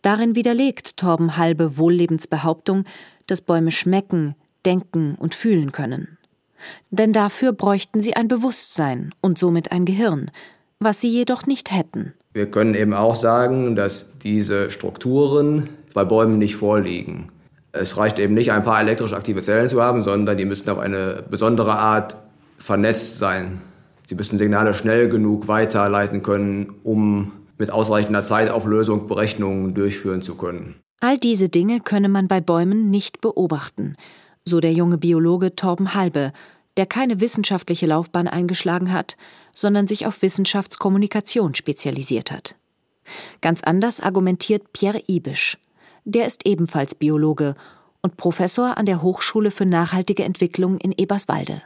Darin 0.01 0.35
widerlegt 0.35 0.97
Torben 0.97 1.37
Halbe 1.37 1.77
Wohllebens 1.77 2.27
Behauptung, 2.27 2.85
dass 3.27 3.41
Bäume 3.41 3.71
schmecken, 3.71 4.35
denken 4.65 5.15
und 5.15 5.35
fühlen 5.35 5.71
können. 5.71 6.17
Denn 6.89 7.13
dafür 7.13 7.51
bräuchten 7.51 8.01
sie 8.01 8.15
ein 8.15 8.27
Bewusstsein 8.27 9.13
und 9.21 9.37
somit 9.37 9.71
ein 9.71 9.85
Gehirn, 9.85 10.31
was 10.79 11.01
sie 11.01 11.09
jedoch 11.09 11.45
nicht 11.45 11.71
hätten. 11.71 12.13
Wir 12.33 12.49
können 12.49 12.75
eben 12.75 12.93
auch 12.93 13.15
sagen, 13.15 13.75
dass 13.75 14.17
diese 14.19 14.69
Strukturen 14.69 15.69
bei 15.93 16.05
Bäumen 16.05 16.37
nicht 16.37 16.55
vorliegen. 16.55 17.29
Es 17.71 17.97
reicht 17.97 18.19
eben 18.19 18.33
nicht, 18.33 18.51
ein 18.51 18.63
paar 18.63 18.81
elektrisch 18.81 19.13
aktive 19.13 19.41
Zellen 19.41 19.69
zu 19.69 19.81
haben, 19.81 20.03
sondern 20.03 20.37
die 20.37 20.45
müssen 20.45 20.69
auf 20.69 20.79
eine 20.79 21.23
besondere 21.29 21.73
Art 21.77 22.17
vernetzt 22.57 23.19
sein. 23.19 23.61
Sie 24.07 24.15
müssen 24.15 24.37
Signale 24.37 24.73
schnell 24.73 25.09
genug 25.09 25.47
weiterleiten 25.47 26.23
können, 26.23 26.73
um 26.83 27.31
mit 27.57 27.71
ausreichender 27.71 28.23
Zeitauflösung 28.23 29.07
Berechnungen 29.07 29.73
durchführen 29.73 30.21
zu 30.21 30.35
können. 30.35 30.75
All 30.99 31.17
diese 31.17 31.49
Dinge 31.49 31.79
könne 31.79 32.09
man 32.09 32.27
bei 32.27 32.41
Bäumen 32.41 32.89
nicht 32.89 33.21
beobachten, 33.21 33.95
so 34.45 34.59
der 34.59 34.73
junge 34.73 34.97
Biologe 34.97 35.55
Torben 35.55 35.93
Halbe, 35.93 36.31
der 36.77 36.85
keine 36.85 37.19
wissenschaftliche 37.19 37.87
Laufbahn 37.87 38.27
eingeschlagen 38.27 38.93
hat, 38.93 39.17
sondern 39.53 39.87
sich 39.87 40.05
auf 40.05 40.21
Wissenschaftskommunikation 40.21 41.55
spezialisiert 41.55 42.31
hat. 42.31 42.55
Ganz 43.41 43.63
anders 43.63 43.99
argumentiert 43.99 44.73
Pierre 44.73 45.01
Ibisch. 45.07 45.57
Der 46.05 46.25
ist 46.25 46.45
ebenfalls 46.45 46.95
Biologe 46.95 47.55
und 48.01 48.15
Professor 48.15 48.77
an 48.77 48.85
der 48.85 49.01
Hochschule 49.01 49.51
für 49.51 49.65
nachhaltige 49.65 50.23
Entwicklung 50.23 50.77
in 50.77 50.91
Eberswalde. 50.91 51.61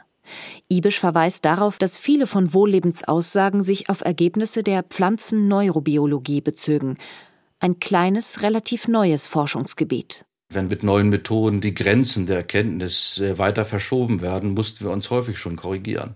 Ibisch 0.68 1.00
verweist 1.00 1.44
darauf, 1.44 1.78
dass 1.78 1.98
viele 1.98 2.26
von 2.26 2.54
Wohllebens 2.54 3.04
Aussagen 3.04 3.62
sich 3.62 3.88
auf 3.88 4.02
Ergebnisse 4.02 4.62
der 4.62 4.82
Pflanzenneurobiologie 4.82 6.40
bezögen, 6.40 6.96
ein 7.58 7.78
kleines, 7.80 8.42
relativ 8.42 8.88
neues 8.88 9.26
Forschungsgebiet. 9.26 10.24
Wenn 10.54 10.68
mit 10.68 10.82
neuen 10.82 11.08
Methoden 11.08 11.60
die 11.60 11.74
Grenzen 11.74 12.26
der 12.26 12.36
Erkenntnis 12.36 13.22
weiter 13.36 13.64
verschoben 13.64 14.20
werden, 14.20 14.54
mussten 14.54 14.84
wir 14.84 14.90
uns 14.90 15.10
häufig 15.10 15.38
schon 15.38 15.56
korrigieren. 15.56 16.14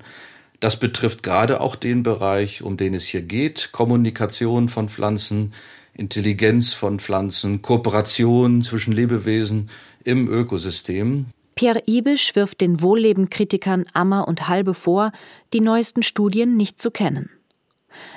Das 0.61 0.79
betrifft 0.79 1.23
gerade 1.23 1.61
auch 1.61 1.77
den 1.77 2.03
Bereich, 2.03 2.63
um 2.63 2.77
den 2.77 2.95
es 2.95 3.07
hier 3.07 3.23
geht, 3.23 3.71
Kommunikation 3.73 4.69
von 4.69 4.89
Pflanzen, 4.89 5.53
Intelligenz 5.95 6.75
von 6.75 6.99
Pflanzen, 6.99 7.63
Kooperation 7.63 8.63
zwischen 8.63 8.93
Lebewesen 8.93 9.71
im 10.05 10.29
Ökosystem. 10.29 11.27
Pierre 11.55 11.83
Ibisch 11.87 12.37
wirft 12.37 12.61
den 12.61 12.83
Wohlleben-Kritikern 12.83 13.87
Ammer 13.95 14.29
und 14.29 14.49
Halbe 14.49 14.75
vor, 14.75 15.13
die 15.55 15.61
neuesten 15.61 16.03
Studien 16.03 16.57
nicht 16.57 16.81
zu 16.81 16.91
kennen. 16.91 17.31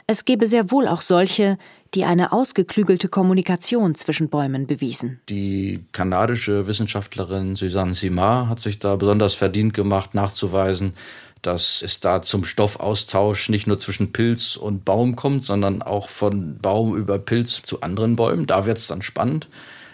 Es 0.08 0.26
gebe 0.26 0.46
sehr 0.48 0.72
wohl 0.72 0.90
auch 0.90 1.00
solche, 1.00 1.58
die 1.94 2.06
eine 2.06 2.32
ausgeklügelte 2.32 3.08
Kommunikation 3.08 3.96
zwischen 3.96 4.30
Bäumen 4.30 4.68
bewiesen. 4.68 5.20
Die 5.30 5.84
kanadische 5.92 6.68
Wissenschaftlerin 6.68 7.56
Suzanne 7.56 7.94
Simard 7.94 8.50
hat 8.50 8.60
sich 8.60 8.80
da 8.80 8.96
besonders 8.96 9.34
verdient 9.34 9.74
gemacht, 9.74 10.14
nachzuweisen, 10.14 10.94
dass 11.42 11.82
es 11.82 12.00
da 12.00 12.22
zum 12.22 12.44
Stoffaustausch 12.44 13.50
nicht 13.50 13.66
nur 13.66 13.80
zwischen 13.80 14.12
Pilz 14.12 14.58
und 14.58 14.86
Baum 14.86 15.16
kommt, 15.16 15.46
sondern 15.46 15.82
auch 15.82 16.10
von 16.10 16.58
Baum 16.60 16.96
über 16.96 17.18
Pilz 17.18 17.62
zu 17.64 17.82
anderen 17.82 18.16
Bäumen. 18.16 18.46
Da 18.46 18.66
wird 18.66 18.78
es 18.78 18.88
dann 18.88 19.02
spannend. 19.02 19.48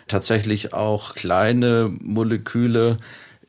Tatsächlich 0.07 0.73
auch 0.73 1.15
kleine 1.15 1.91
Moleküle 2.01 2.97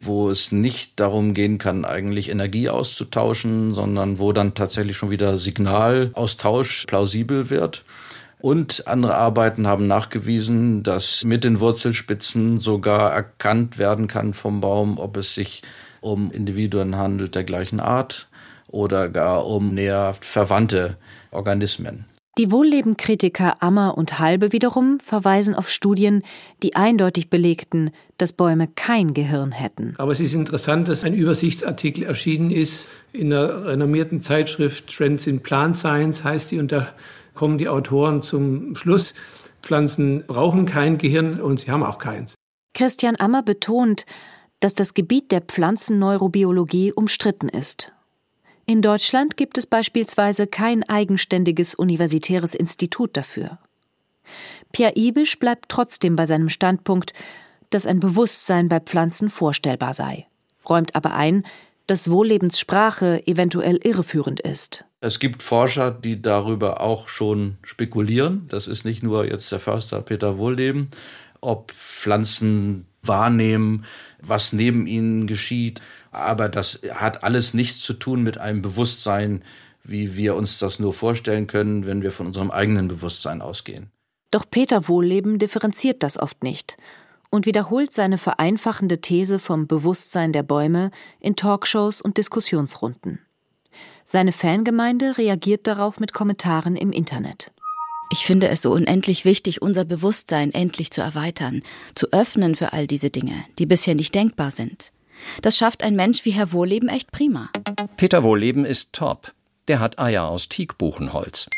wo 0.00 0.30
es 0.30 0.52
nicht 0.52 0.98
darum 1.00 1.34
gehen 1.34 1.58
kann, 1.58 1.84
eigentlich 1.84 2.30
Energie 2.30 2.68
auszutauschen, 2.68 3.74
sondern 3.74 4.18
wo 4.18 4.32
dann 4.32 4.54
tatsächlich 4.54 4.96
schon 4.96 5.10
wieder 5.10 5.38
Signalaustausch 5.38 6.84
plausibel 6.86 7.50
wird. 7.50 7.84
Und 8.40 8.86
andere 8.86 9.16
Arbeiten 9.16 9.66
haben 9.66 9.86
nachgewiesen, 9.86 10.82
dass 10.82 11.24
mit 11.24 11.44
den 11.44 11.60
Wurzelspitzen 11.60 12.58
sogar 12.58 13.12
erkannt 13.12 13.78
werden 13.78 14.08
kann 14.08 14.34
vom 14.34 14.60
Baum, 14.60 14.98
ob 14.98 15.16
es 15.16 15.34
sich 15.34 15.62
um 16.00 16.30
Individuen 16.30 16.96
handelt 16.96 17.34
der 17.34 17.44
gleichen 17.44 17.80
Art 17.80 18.28
oder 18.70 19.08
gar 19.08 19.46
um 19.46 19.74
näher 19.74 20.14
verwandte 20.20 20.96
Organismen. 21.30 22.04
Die 22.38 22.50
Wohlleben-Kritiker 22.50 23.62
Ammer 23.62 23.96
und 23.96 24.18
Halbe 24.18 24.52
wiederum 24.52 25.00
verweisen 25.00 25.54
auf 25.54 25.70
Studien, 25.70 26.22
die 26.62 26.76
eindeutig 26.76 27.30
belegten, 27.30 27.92
dass 28.18 28.34
Bäume 28.34 28.68
kein 28.68 29.14
Gehirn 29.14 29.52
hätten. 29.52 29.94
Aber 29.96 30.12
es 30.12 30.20
ist 30.20 30.34
interessant, 30.34 30.86
dass 30.88 31.02
ein 31.02 31.14
Übersichtsartikel 31.14 32.04
erschienen 32.04 32.50
ist 32.50 32.88
in 33.14 33.32
einer 33.32 33.64
renommierten 33.64 34.20
Zeitschrift 34.20 34.94
Trends 34.94 35.26
in 35.26 35.40
Plant 35.40 35.78
Science 35.78 36.24
heißt 36.24 36.50
die 36.50 36.58
und 36.58 36.72
da 36.72 36.88
kommen 37.36 37.58
die 37.58 37.68
Autoren 37.68 38.22
zum 38.22 38.74
Schluss, 38.74 39.14
Pflanzen 39.62 40.24
brauchen 40.26 40.66
kein 40.66 40.98
Gehirn 40.98 41.40
und 41.40 41.60
sie 41.60 41.70
haben 41.70 41.84
auch 41.84 41.98
keins. 41.98 42.34
Christian 42.74 43.16
Ammer 43.18 43.42
betont, 43.42 44.04
dass 44.60 44.74
das 44.74 44.94
Gebiet 44.94 45.30
der 45.30 45.42
Pflanzenneurobiologie 45.42 46.92
umstritten 46.92 47.48
ist 47.48 47.92
in 48.68 48.82
Deutschland 48.82 49.36
gibt 49.36 49.58
es 49.58 49.66
beispielsweise 49.68 50.48
kein 50.48 50.82
eigenständiges 50.82 51.76
universitäres 51.76 52.52
Institut 52.52 53.16
dafür. 53.16 53.58
Pierre 54.72 54.94
Ibisch 54.96 55.38
bleibt 55.38 55.68
trotzdem 55.68 56.16
bei 56.16 56.26
seinem 56.26 56.48
Standpunkt, 56.48 57.12
dass 57.70 57.86
ein 57.86 58.00
Bewusstsein 58.00 58.68
bei 58.68 58.80
Pflanzen 58.80 59.30
vorstellbar 59.30 59.94
sei, 59.94 60.26
räumt 60.68 60.96
aber 60.96 61.14
ein, 61.14 61.44
dass 61.86 62.10
Wohllebens 62.10 62.58
Sprache 62.58 63.26
eventuell 63.26 63.78
irreführend 63.82 64.40
ist. 64.40 64.84
Es 65.00 65.20
gibt 65.20 65.42
Forscher, 65.42 65.90
die 65.90 66.20
darüber 66.20 66.80
auch 66.80 67.08
schon 67.08 67.58
spekulieren. 67.62 68.46
Das 68.48 68.66
ist 68.66 68.84
nicht 68.84 69.02
nur 69.02 69.26
jetzt 69.26 69.50
der 69.52 69.60
Förster 69.60 70.00
Peter 70.00 70.38
Wohlleben, 70.38 70.88
ob 71.40 71.70
Pflanzen 71.72 72.86
wahrnehmen, 73.02 73.84
was 74.20 74.52
neben 74.52 74.86
ihnen 74.86 75.26
geschieht. 75.26 75.80
Aber 76.10 76.48
das 76.48 76.80
hat 76.92 77.22
alles 77.22 77.54
nichts 77.54 77.80
zu 77.80 77.92
tun 77.92 78.22
mit 78.22 78.38
einem 78.38 78.62
Bewusstsein, 78.62 79.44
wie 79.84 80.16
wir 80.16 80.34
uns 80.34 80.58
das 80.58 80.80
nur 80.80 80.92
vorstellen 80.92 81.46
können, 81.46 81.86
wenn 81.86 82.02
wir 82.02 82.10
von 82.10 82.26
unserem 82.26 82.50
eigenen 82.50 82.88
Bewusstsein 82.88 83.40
ausgehen. 83.40 83.90
Doch 84.32 84.44
Peter 84.50 84.88
Wohlleben 84.88 85.38
differenziert 85.38 86.02
das 86.02 86.18
oft 86.18 86.42
nicht 86.42 86.76
und 87.30 87.46
wiederholt 87.46 87.92
seine 87.92 88.18
vereinfachende 88.18 89.00
These 89.00 89.38
vom 89.38 89.66
Bewusstsein 89.66 90.32
der 90.32 90.42
Bäume 90.42 90.90
in 91.20 91.36
Talkshows 91.36 92.00
und 92.00 92.18
Diskussionsrunden. 92.18 93.20
Seine 94.04 94.32
Fangemeinde 94.32 95.18
reagiert 95.18 95.66
darauf 95.66 95.98
mit 96.00 96.12
Kommentaren 96.12 96.76
im 96.76 96.92
Internet. 96.92 97.52
Ich 98.12 98.24
finde 98.24 98.48
es 98.48 98.62
so 98.62 98.72
unendlich 98.72 99.24
wichtig, 99.24 99.62
unser 99.62 99.84
Bewusstsein 99.84 100.54
endlich 100.54 100.92
zu 100.92 101.00
erweitern, 101.00 101.62
zu 101.94 102.12
öffnen 102.12 102.54
für 102.54 102.72
all 102.72 102.86
diese 102.86 103.10
Dinge, 103.10 103.44
die 103.58 103.66
bisher 103.66 103.96
nicht 103.96 104.14
denkbar 104.14 104.52
sind. 104.52 104.92
Das 105.42 105.56
schafft 105.56 105.82
ein 105.82 105.96
Mensch 105.96 106.24
wie 106.24 106.30
Herr 106.30 106.52
Wohlleben 106.52 106.88
echt 106.88 107.10
prima. 107.10 107.50
Peter 107.96 108.22
Wohlleben 108.22 108.64
ist 108.64 108.92
top. 108.92 109.32
Der 109.66 109.80
hat 109.80 109.98
Eier 109.98 110.28
aus 110.28 110.48
Teakbuchenholz. 110.48 111.48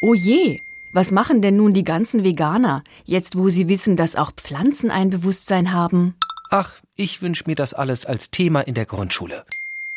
Oh 0.00 0.14
je, 0.14 0.60
was 0.92 1.10
machen 1.10 1.42
denn 1.42 1.56
nun 1.56 1.74
die 1.74 1.84
ganzen 1.84 2.24
Veganer, 2.24 2.82
jetzt 3.04 3.36
wo 3.36 3.48
sie 3.48 3.68
wissen, 3.68 3.96
dass 3.96 4.16
auch 4.16 4.32
Pflanzen 4.32 4.90
ein 4.90 5.10
Bewusstsein 5.10 5.72
haben? 5.72 6.14
Ach, 6.50 6.74
ich 6.96 7.20
wünsche 7.20 7.44
mir 7.46 7.54
das 7.54 7.74
alles 7.74 8.06
als 8.06 8.30
Thema 8.30 8.60
in 8.62 8.74
der 8.74 8.86
Grundschule. 8.86 9.44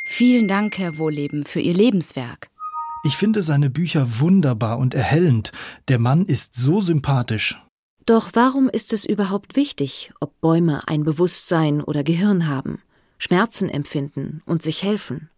Vielen 0.03 0.47
Dank, 0.47 0.77
Herr 0.77 0.97
Wohlleben, 0.97 1.45
für 1.45 1.61
Ihr 1.61 1.73
Lebenswerk. 1.73 2.49
Ich 3.03 3.15
finde 3.15 3.41
seine 3.41 3.69
Bücher 3.69 4.19
wunderbar 4.19 4.77
und 4.77 4.93
erhellend. 4.93 5.51
Der 5.87 5.97
Mann 5.97 6.25
ist 6.25 6.55
so 6.55 6.81
sympathisch. 6.81 7.59
Doch 8.05 8.31
warum 8.33 8.67
ist 8.69 8.93
es 8.93 9.05
überhaupt 9.05 9.55
wichtig, 9.55 10.11
ob 10.19 10.39
Bäume 10.41 10.87
ein 10.87 11.03
Bewusstsein 11.03 11.81
oder 11.81 12.03
Gehirn 12.03 12.47
haben, 12.47 12.79
Schmerzen 13.17 13.69
empfinden 13.69 14.41
und 14.45 14.61
sich 14.61 14.83
helfen? 14.83 15.29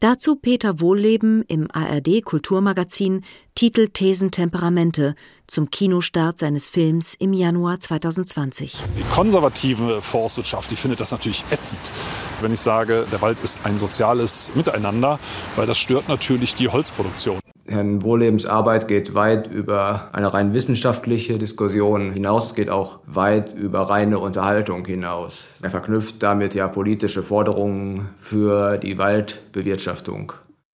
Dazu 0.00 0.36
Peter 0.36 0.80
Wohlleben 0.80 1.42
im 1.46 1.70
ARD 1.70 2.24
Kulturmagazin 2.24 3.22
Titel 3.54 3.88
Thesen 3.88 4.30
Temperamente 4.30 5.14
zum 5.46 5.70
Kinostart 5.70 6.38
seines 6.38 6.68
Films 6.68 7.14
im 7.14 7.32
Januar 7.32 7.78
2020. 7.78 8.82
Die 8.98 9.02
konservative 9.14 10.00
Forstwirtschaft, 10.00 10.70
die 10.70 10.76
findet 10.76 11.00
das 11.00 11.12
natürlich 11.12 11.44
ätzend, 11.50 11.92
wenn 12.40 12.52
ich 12.52 12.60
sage, 12.60 13.06
der 13.12 13.20
Wald 13.20 13.38
ist 13.40 13.60
ein 13.64 13.78
soziales 13.78 14.52
Miteinander, 14.54 15.18
weil 15.56 15.66
das 15.66 15.78
stört 15.78 16.08
natürlich 16.08 16.54
die 16.54 16.68
Holzproduktion. 16.68 17.38
Herrn 17.66 18.02
Wohllebens 18.02 18.44
Arbeit 18.44 18.88
geht 18.88 19.14
weit 19.14 19.46
über 19.46 20.10
eine 20.12 20.34
rein 20.34 20.52
wissenschaftliche 20.52 21.38
Diskussion 21.38 22.12
hinaus. 22.12 22.46
Es 22.46 22.54
geht 22.54 22.68
auch 22.68 22.98
weit 23.06 23.54
über 23.54 23.82
reine 23.88 24.18
Unterhaltung 24.18 24.84
hinaus. 24.84 25.48
Er 25.62 25.70
verknüpft 25.70 26.22
damit 26.22 26.54
ja 26.54 26.66
politische 26.68 27.22
Forderungen 27.22 28.10
für 28.16 28.78
die 28.78 28.98
Waldbewirtschaftung. 28.98 30.32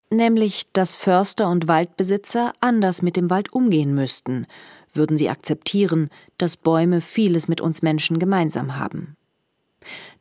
Nämlich, 0.10 0.72
dass 0.72 0.96
Förster 0.96 1.50
und 1.50 1.68
Waldbesitzer 1.68 2.54
anders 2.62 3.02
mit 3.02 3.18
dem 3.18 3.30
Wald 3.30 3.52
umgehen 3.52 3.94
müssten, 3.94 4.48
würden 4.94 5.18
sie 5.18 5.30
akzeptieren, 5.30 6.10
dass 6.38 6.58
Bäume 6.58 7.02
vieles 7.02 7.48
mit 7.48 7.62
uns 7.62 7.82
Menschen 7.82 8.20
gemeinsam 8.20 8.78
haben. 8.78 9.16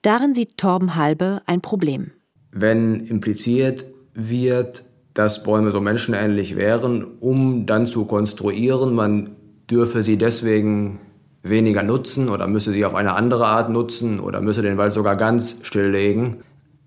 Darin 0.03 0.35
sieht 0.35 0.59
Torben 0.59 0.97
Halbe 0.97 1.43
ein 1.47 1.61
Problem. 1.61 2.11
Wenn 2.51 3.01
impliziert 3.01 3.87
wird, 4.15 4.85
dass 5.15 5.43
Bäume 5.43 5.71
so 5.71 5.81
menschenähnlich 5.81 6.57
wären, 6.57 7.05
um 7.21 7.67
dann 7.67 7.87
zu 7.87 8.05
konstruieren, 8.05 8.95
man 8.95 9.31
dürfe 9.71 10.03
sie 10.03 10.19
deswegen 10.19 11.01
weniger 11.43 11.83
nutzen 11.83 12.29
oder 12.29 12.47
müsse 12.47 12.73
sie 12.73 12.85
auf 12.85 12.95
eine 12.95 13.15
andere 13.15 13.47
Art 13.47 13.71
nutzen 13.71 14.21
oder 14.21 14.41
müsse 14.41 14.63
den 14.63 14.77
Wald 14.79 14.93
sogar 14.93 15.17
ganz 15.17 15.57
stilllegen, 15.63 16.39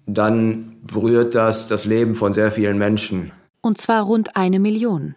dann 0.05 0.68
berührt 0.81 1.35
das 1.35 1.67
das 1.67 1.85
Leben 1.85 2.15
von 2.15 2.33
sehr 2.33 2.51
vielen 2.51 2.77
Menschen. 2.77 3.31
Und 3.61 3.79
zwar 3.79 4.03
rund 4.03 4.35
eine 4.35 4.59
Million. 4.59 5.15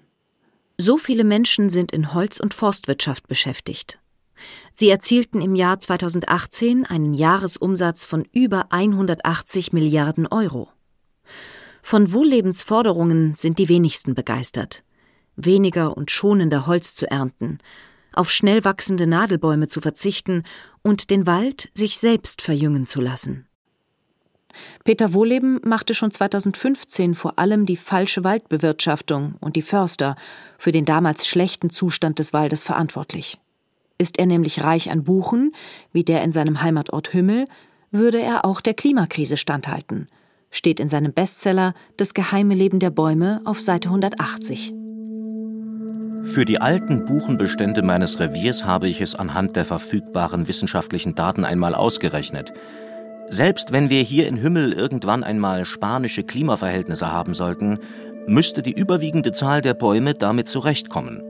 So 0.79 0.99
viele 0.99 1.25
Menschen 1.25 1.69
sind 1.69 1.93
in 1.93 2.13
Holz- 2.15 2.41
und 2.41 2.55
Forstwirtschaft 2.55 3.29
beschäftigt. 3.29 4.01
Sie 4.73 4.89
erzielten 4.89 5.41
im 5.41 5.55
Jahr 5.55 5.79
2018 5.79 6.87
einen 6.87 7.15
Jahresumsatz 7.15 8.05
von 8.05 8.27
über 8.33 8.67
180 8.73 9.73
Milliarden 9.73 10.27
Euro. 10.27 10.69
Von 11.83 12.13
Wohllebensforderungen 12.13 13.35
sind 13.35 13.59
die 13.59 13.69
wenigsten 13.69 14.15
begeistert. 14.15 14.83
Weniger 15.37 15.97
und 15.97 16.11
schonender 16.11 16.67
Holz 16.67 16.95
zu 16.95 17.11
ernten, 17.11 17.59
auf 18.13 18.31
schnell 18.31 18.65
wachsende 18.65 19.07
Nadelbäume 19.07 19.69
zu 19.69 19.81
verzichten 19.81 20.45
und 20.83 21.11
den 21.11 21.27
Wald 21.27 21.71
sich 21.75 21.99
selbst 21.99 22.43
verjüngen 22.43 22.87
zu 22.87 23.01
lassen. 23.01 23.47
Peter 24.85 25.13
Wohleben 25.13 25.61
machte 25.65 25.95
schon 25.95 26.11
2015 26.11 27.15
vor 27.15 27.39
allem 27.39 27.67
die 27.67 27.77
falsche 27.77 28.25
Waldbewirtschaftung 28.25 29.35
und 29.41 29.57
die 29.57 29.63
Förster 29.63 30.17
für 30.59 30.73
den 30.73 30.85
damals 30.85 31.27
schlechten 31.27 31.71
Zustand 31.71 32.19
des 32.19 32.33
Waldes 32.33 32.63
verantwortlich. 32.63 33.39
Ist 33.99 34.19
er 34.19 34.27
nämlich 34.27 34.63
reich 34.63 34.91
an 34.91 35.05
Buchen, 35.05 35.53
wie 35.93 36.05
der 36.05 36.23
in 36.23 36.33
seinem 36.33 36.63
Heimatort 36.63 37.15
Hümmel, 37.15 37.47
würde 37.91 38.21
er 38.21 38.45
auch 38.45 38.61
der 38.61 38.75
Klimakrise 38.75 39.37
standhalten, 39.37 40.09
steht 40.51 40.81
in 40.81 40.89
seinem 40.89 41.13
Bestseller 41.13 41.75
Das 41.97 42.15
geheime 42.15 42.55
Leben 42.55 42.79
der 42.79 42.91
Bäume 42.91 43.41
auf 43.45 43.61
Seite 43.61 43.89
180. 43.91 44.75
Für 46.25 46.45
die 46.45 46.61
alten 46.61 47.05
Buchenbestände 47.05 47.83
meines 47.83 48.21
Reviers 48.21 48.65
habe 48.65 48.89
ich 48.89 49.01
es 49.01 49.15
anhand 49.15 49.57
der 49.57 49.65
verfügbaren 49.65 50.47
wissenschaftlichen 50.49 51.15
Daten 51.15 51.45
einmal 51.45 51.75
ausgerechnet. 51.75 52.53
Selbst 53.29 53.73
wenn 53.73 53.91
wir 53.91 54.03
hier 54.03 54.29
in 54.29 54.43
Hümmel 54.43 54.73
irgendwann 54.73 55.25
einmal 55.25 55.65
spanische 55.65 56.23
Klimaverhältnisse 56.23 57.11
haben 57.11 57.35
sollten, 57.35 57.79
müsste 58.27 58.63
die 58.63 58.73
überwiegende 58.73 59.33
Zahl 59.33 59.63
der 59.63 59.75
Bäume 59.75 60.15
damit 60.15 60.49
zurechtkommen. 60.49 61.23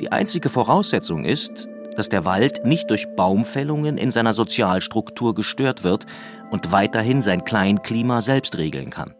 Die 0.00 0.12
einzige 0.12 0.48
Voraussetzung 0.48 1.24
ist, 1.24 1.68
dass 1.96 2.08
der 2.08 2.24
Wald 2.24 2.64
nicht 2.64 2.90
durch 2.90 3.06
Baumfällungen 3.16 3.98
in 3.98 4.10
seiner 4.10 4.32
Sozialstruktur 4.32 5.34
gestört 5.34 5.82
wird 5.82 6.06
und 6.50 6.70
weiterhin 6.70 7.22
sein 7.22 7.44
Kleinklima 7.44 8.22
selbst 8.22 8.56
regeln 8.56 8.90
kann. 8.90 9.14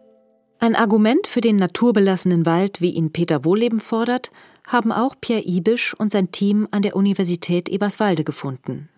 Ein 0.60 0.74
Argument 0.74 1.26
für 1.26 1.40
den 1.40 1.56
naturbelassenen 1.56 2.46
Wald, 2.46 2.80
wie 2.80 2.90
ihn 2.90 3.12
Peter 3.12 3.44
Wohleben 3.44 3.80
fordert, 3.80 4.30
haben 4.66 4.92
auch 4.92 5.14
Pierre 5.20 5.42
Ibisch 5.44 5.94
und 5.94 6.12
sein 6.12 6.30
Team 6.30 6.68
an 6.70 6.82
der 6.82 6.96
Universität 6.96 7.68
Eberswalde 7.68 8.24
gefunden. 8.24 8.88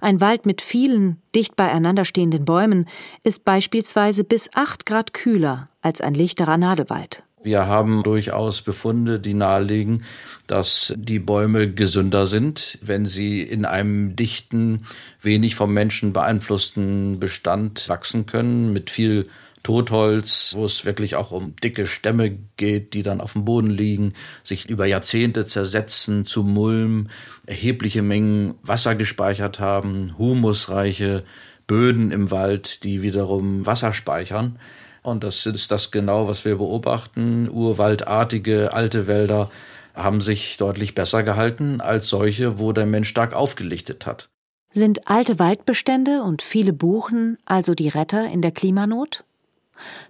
Ein 0.00 0.20
Wald 0.20 0.46
mit 0.46 0.62
vielen, 0.62 1.20
dicht 1.34 1.56
beieinander 1.56 2.04
stehenden 2.04 2.44
Bäumen 2.44 2.88
ist 3.24 3.44
beispielsweise 3.44 4.24
bis 4.24 4.50
8 4.54 4.86
Grad 4.86 5.12
kühler 5.12 5.68
als 5.80 6.00
ein 6.00 6.14
lichterer 6.14 6.56
Nadelwald. 6.56 7.22
Wir 7.44 7.66
haben 7.66 8.04
durchaus 8.04 8.62
Befunde, 8.62 9.18
die 9.18 9.34
nahelegen, 9.34 10.04
dass 10.46 10.94
die 10.96 11.18
Bäume 11.18 11.72
gesünder 11.72 12.26
sind, 12.26 12.78
wenn 12.82 13.04
sie 13.04 13.42
in 13.42 13.64
einem 13.64 14.14
dichten, 14.14 14.86
wenig 15.20 15.56
vom 15.56 15.72
Menschen 15.74 16.12
beeinflussten 16.12 17.18
Bestand 17.18 17.88
wachsen 17.88 18.26
können, 18.26 18.72
mit 18.72 18.90
viel 18.90 19.26
Totholz, 19.62 20.54
wo 20.56 20.64
es 20.64 20.84
wirklich 20.84 21.14
auch 21.14 21.30
um 21.30 21.54
dicke 21.56 21.86
Stämme 21.86 22.36
geht, 22.56 22.94
die 22.94 23.02
dann 23.02 23.20
auf 23.20 23.34
dem 23.34 23.44
Boden 23.44 23.70
liegen, 23.70 24.12
sich 24.42 24.68
über 24.68 24.86
Jahrzehnte 24.86 25.46
zersetzen 25.46 26.24
zu 26.24 26.42
Mulm, 26.42 27.08
erhebliche 27.46 28.02
Mengen 28.02 28.54
Wasser 28.62 28.94
gespeichert 28.94 29.60
haben, 29.60 30.16
humusreiche 30.18 31.24
Böden 31.66 32.10
im 32.10 32.30
Wald, 32.30 32.84
die 32.84 33.02
wiederum 33.02 33.64
Wasser 33.64 33.92
speichern. 33.92 34.58
Und 35.02 35.24
das 35.24 35.46
ist 35.46 35.70
das 35.70 35.90
genau, 35.90 36.28
was 36.28 36.44
wir 36.44 36.56
beobachten. 36.56 37.48
Urwaldartige 37.48 38.72
alte 38.72 39.06
Wälder 39.06 39.50
haben 39.94 40.20
sich 40.20 40.56
deutlich 40.56 40.94
besser 40.94 41.22
gehalten 41.22 41.80
als 41.80 42.08
solche, 42.08 42.58
wo 42.58 42.72
der 42.72 42.86
Mensch 42.86 43.08
stark 43.08 43.34
aufgelichtet 43.34 44.06
hat. 44.06 44.28
Sind 44.70 45.08
alte 45.08 45.38
Waldbestände 45.38 46.22
und 46.22 46.40
viele 46.40 46.72
Buchen 46.72 47.36
also 47.44 47.74
die 47.74 47.88
Retter 47.88 48.30
in 48.30 48.40
der 48.40 48.52
Klimanot? 48.52 49.24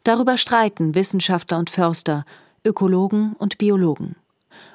Darüber 0.05 0.39
streiten 0.39 0.95
Wissenschaftler 0.95 1.59
und 1.59 1.71
Förster, 1.71 2.25
Ökologen 2.65 3.35
und 3.35 3.59
Biologen. 3.59 4.17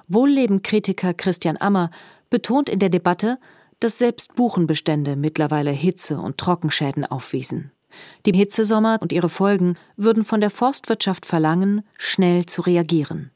Wohllebenkritiker 0.08 1.14
Christian 1.14 1.58
Ammer 1.58 1.92
betont 2.30 2.70
in 2.70 2.80
der 2.80 2.90
Debatte, 2.90 3.38
dass 3.80 3.98
selbst 3.98 4.36
Buchenbestände 4.36 5.16
mittlerweile 5.16 5.72
Hitze- 5.72 6.18
und 6.18 6.38
Trockenschäden 6.38 7.06
aufwiesen. 7.06 7.72
Die 8.26 8.34
Hitzesommer 8.34 9.00
und 9.02 9.12
ihre 9.12 9.30
Folgen 9.30 9.78
würden 9.96 10.24
von 10.24 10.42
der 10.42 10.50
Forstwirtschaft 10.50 11.26
verlangen, 11.26 11.84
schnell 11.98 12.46
zu 12.46 12.62
reagieren. 12.62 13.32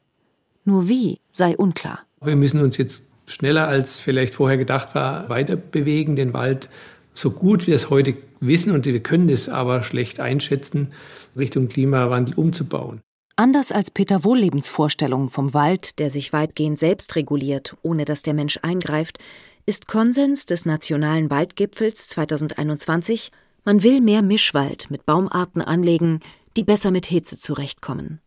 Nur 0.64 0.88
wie 0.88 1.20
sei 1.30 1.56
unklar. 1.56 2.00
Wir 2.20 2.36
müssen 2.36 2.60
uns 2.60 2.76
jetzt 2.76 3.04
schneller 3.26 3.66
als 3.66 3.98
vielleicht 3.98 4.34
vorher 4.34 4.58
gedacht 4.58 4.94
war, 4.94 5.28
weiter 5.28 5.56
bewegen, 5.56 6.16
den 6.16 6.32
Wald 6.34 6.68
so 7.14 7.30
gut 7.30 7.66
wir 7.66 7.74
es 7.74 7.90
heute 7.90 8.16
wissen 8.40 8.72
und 8.72 8.86
wir 8.86 9.02
können 9.02 9.28
es 9.28 9.48
aber 9.48 9.82
schlecht 9.82 10.20
einschätzen, 10.20 10.92
Richtung 11.36 11.68
Klimawandel 11.68 12.34
umzubauen. 12.34 13.00
Anders 13.36 13.72
als 13.72 13.90
Peter 13.90 14.24
Wohllebens 14.24 14.68
Vorstellung 14.68 15.30
vom 15.30 15.54
Wald, 15.54 15.98
der 15.98 16.10
sich 16.10 16.32
weitgehend 16.32 16.78
selbst 16.78 17.16
reguliert, 17.16 17.76
ohne 17.82 18.04
dass 18.04 18.22
der 18.22 18.34
Mensch 18.34 18.58
eingreift, 18.62 19.18
ist 19.64 19.88
Konsens 19.88 20.44
des 20.44 20.66
Nationalen 20.66 21.30
Waldgipfels 21.30 22.08
2021, 22.08 23.30
man 23.64 23.82
will 23.82 24.00
mehr 24.00 24.22
Mischwald 24.22 24.90
mit 24.90 25.06
Baumarten 25.06 25.62
anlegen, 25.62 26.20
die 26.56 26.64
besser 26.64 26.90
mit 26.90 27.06
Hitze 27.06 27.38
zurechtkommen. 27.38 28.20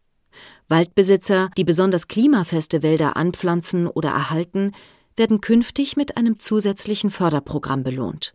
Waldbesitzer, 0.68 1.50
die 1.58 1.64
besonders 1.64 2.08
klimafeste 2.08 2.82
Wälder 2.82 3.16
anpflanzen 3.16 3.88
oder 3.88 4.10
erhalten, 4.10 4.72
werden 5.16 5.42
künftig 5.42 5.96
mit 5.96 6.18
einem 6.18 6.40
zusätzlichen 6.40 7.12
Förderprogramm 7.12 7.84
belohnt. 7.84 8.34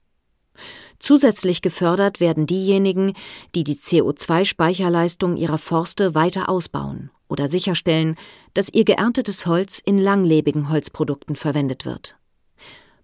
Zusätzlich 0.99 1.62
gefördert 1.62 2.20
werden 2.20 2.46
diejenigen, 2.46 3.14
die 3.55 3.64
die 3.64 3.77
CO2-Speicherleistung 3.77 5.37
ihrer 5.37 5.59
Forste 5.59 6.14
weiter 6.14 6.49
ausbauen 6.49 7.11
oder 7.29 7.49
sicherstellen, 7.49 8.16
dass 8.55 8.73
ihr 8.73 8.85
geerntetes 8.85 9.46
Holz 9.46 9.79
in 9.79 9.99
langlebigen 9.99 10.68
Holzprodukten 10.68 11.37
verwendet 11.37 11.87
wird. 11.87 12.16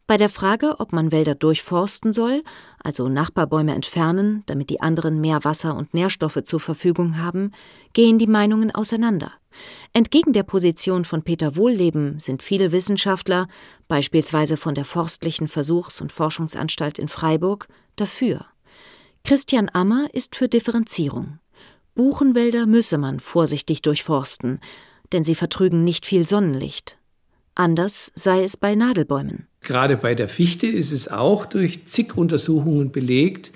Bei 0.09 0.17
der 0.17 0.29
Frage, 0.29 0.79
ob 0.79 0.93
man 0.93 1.11
Wälder 1.11 1.35
durchforsten 1.35 2.13
soll, 2.13 2.45
also 2.79 3.09
Nachbarbäume 3.09 3.75
entfernen, 3.75 4.45
damit 4.47 4.71
die 4.71 4.81
anderen 4.81 5.21
mehr 5.21 5.43
Wasser 5.43 5.77
und 5.77 5.95
Nährstoffe 5.95 6.45
zur 6.45 6.61
Verfügung 6.61 7.19
haben, 7.19 7.51
gehen 7.93 8.17
die 8.17 8.29
Meinungen 8.29 8.73
auseinander. 8.73 9.33
Entgegen 9.93 10.33
der 10.33 10.45
Position 10.45 11.05
von 11.05 11.23
Peter 11.23 11.57
Wohlleben 11.57 12.21
sind 12.21 12.45
viele 12.45 12.71
Wissenschaftler, 12.71 13.49
beispielsweise 13.89 14.57
von 14.57 14.77
der 14.77 14.85
Forstlichen 14.85 15.49
Versuchs- 15.49 16.01
und 16.01 16.13
Forschungsanstalt 16.13 17.01
in 17.01 17.09
Freiburg, 17.09 17.67
dafür. 17.97 18.47
Christian 19.25 19.69
Ammer 19.73 20.07
ist 20.13 20.37
für 20.37 20.49
Differenzierung. 20.49 21.41
Buchenwälder 21.97 22.67
müsse 22.67 22.99
man 22.99 23.19
vorsichtig 23.19 23.83
durchforsten, 23.83 24.61
denn 25.13 25.25
sie 25.25 25.35
vertrügen 25.35 25.83
nicht 25.83 26.07
viel 26.07 26.27
Sonnenlicht. 26.27 26.97
Anders 27.57 28.13
sei 28.15 28.43
es 28.43 28.59
bei 28.59 28.75
Nadelbäumen. 28.75 29.49
Gerade 29.63 29.97
bei 29.97 30.15
der 30.15 30.29
Fichte 30.29 30.67
ist 30.67 30.93
es 30.93 31.09
auch 31.09 31.47
durch 31.47 31.87
zig 31.87 32.15
Untersuchungen 32.15 32.93
belegt, 32.93 33.51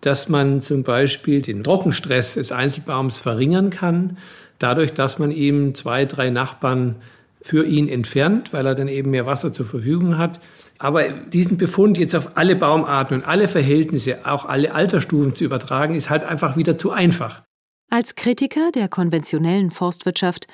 dass 0.00 0.28
man 0.28 0.62
zum 0.62 0.84
Beispiel 0.84 1.42
den 1.42 1.64
Trockenstress 1.64 2.34
des 2.34 2.52
Einzelbaums 2.52 3.18
verringern 3.18 3.70
kann, 3.70 4.18
dadurch, 4.58 4.94
dass 4.94 5.18
man 5.18 5.32
eben 5.32 5.74
zwei, 5.74 6.06
drei 6.06 6.30
Nachbarn 6.30 6.96
für 7.42 7.66
ihn 7.66 7.88
entfernt, 7.88 8.52
weil 8.52 8.66
er 8.66 8.76
dann 8.76 8.88
eben 8.88 9.10
mehr 9.10 9.26
Wasser 9.26 9.52
zur 9.52 9.66
Verfügung 9.66 10.16
hat. 10.16 10.40
Aber 10.78 11.08
diesen 11.08 11.58
Befund 11.58 11.98
jetzt 11.98 12.14
auf 12.14 12.36
alle 12.36 12.54
Baumarten 12.54 13.18
und 13.18 13.24
alle 13.26 13.48
Verhältnisse, 13.48 14.26
auch 14.26 14.44
alle 14.44 14.74
Altersstufen 14.74 15.34
zu 15.34 15.44
übertragen, 15.44 15.96
ist 15.96 16.08
halt 16.08 16.22
einfach 16.22 16.56
wieder 16.56 16.78
zu 16.78 16.92
einfach. 16.92 17.42
Als 17.90 18.14
Kritiker 18.14 18.70
der 18.70 18.88
konventionellen 18.88 19.72
Forstwirtschaft 19.72 20.46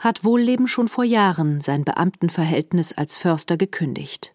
hat 0.00 0.24
Wohlleben 0.24 0.66
schon 0.66 0.88
vor 0.88 1.04
Jahren 1.04 1.60
sein 1.60 1.84
Beamtenverhältnis 1.84 2.94
als 2.94 3.16
Förster 3.16 3.58
gekündigt. 3.58 4.34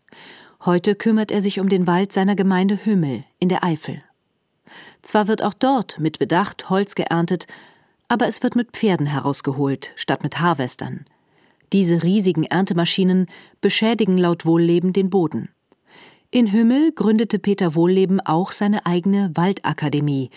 Heute 0.64 0.96
kümmert 0.96 1.32
er 1.32 1.42
sich 1.42 1.60
um 1.60 1.70
den 1.70 1.88
Wald 1.88 2.14
seiner 2.14 2.36
Gemeinde 2.36 2.86
Hümmel 2.86 3.24
in 3.40 3.50
der 3.50 3.64
Eifel. 3.64 4.02
Zwar 5.02 5.28
wird 5.28 5.42
auch 5.44 5.56
dort 5.56 6.00
mit 6.00 6.20
Bedacht 6.20 6.70
Holz 6.70 6.94
geerntet, 6.94 7.48
aber 8.08 8.28
es 8.28 8.44
wird 8.44 8.56
mit 8.56 8.72
Pferden 8.72 9.08
herausgeholt, 9.08 9.92
statt 9.96 10.22
mit 10.24 10.40
Harvestern. 10.40 11.06
Diese 11.74 12.04
riesigen 12.04 12.44
Erntemaschinen 12.44 13.26
beschädigen 13.60 14.18
laut 14.18 14.46
Wohlleben 14.46 14.94
den 14.94 15.10
Boden. 15.10 15.50
In 16.30 16.52
Hümmel 16.52 16.92
gründete 16.92 17.40
Peter 17.40 17.74
Wohlleben 17.74 18.20
auch 18.22 18.52
seine 18.52 18.86
eigene 18.86 19.32
Waldakademie, 19.34 20.30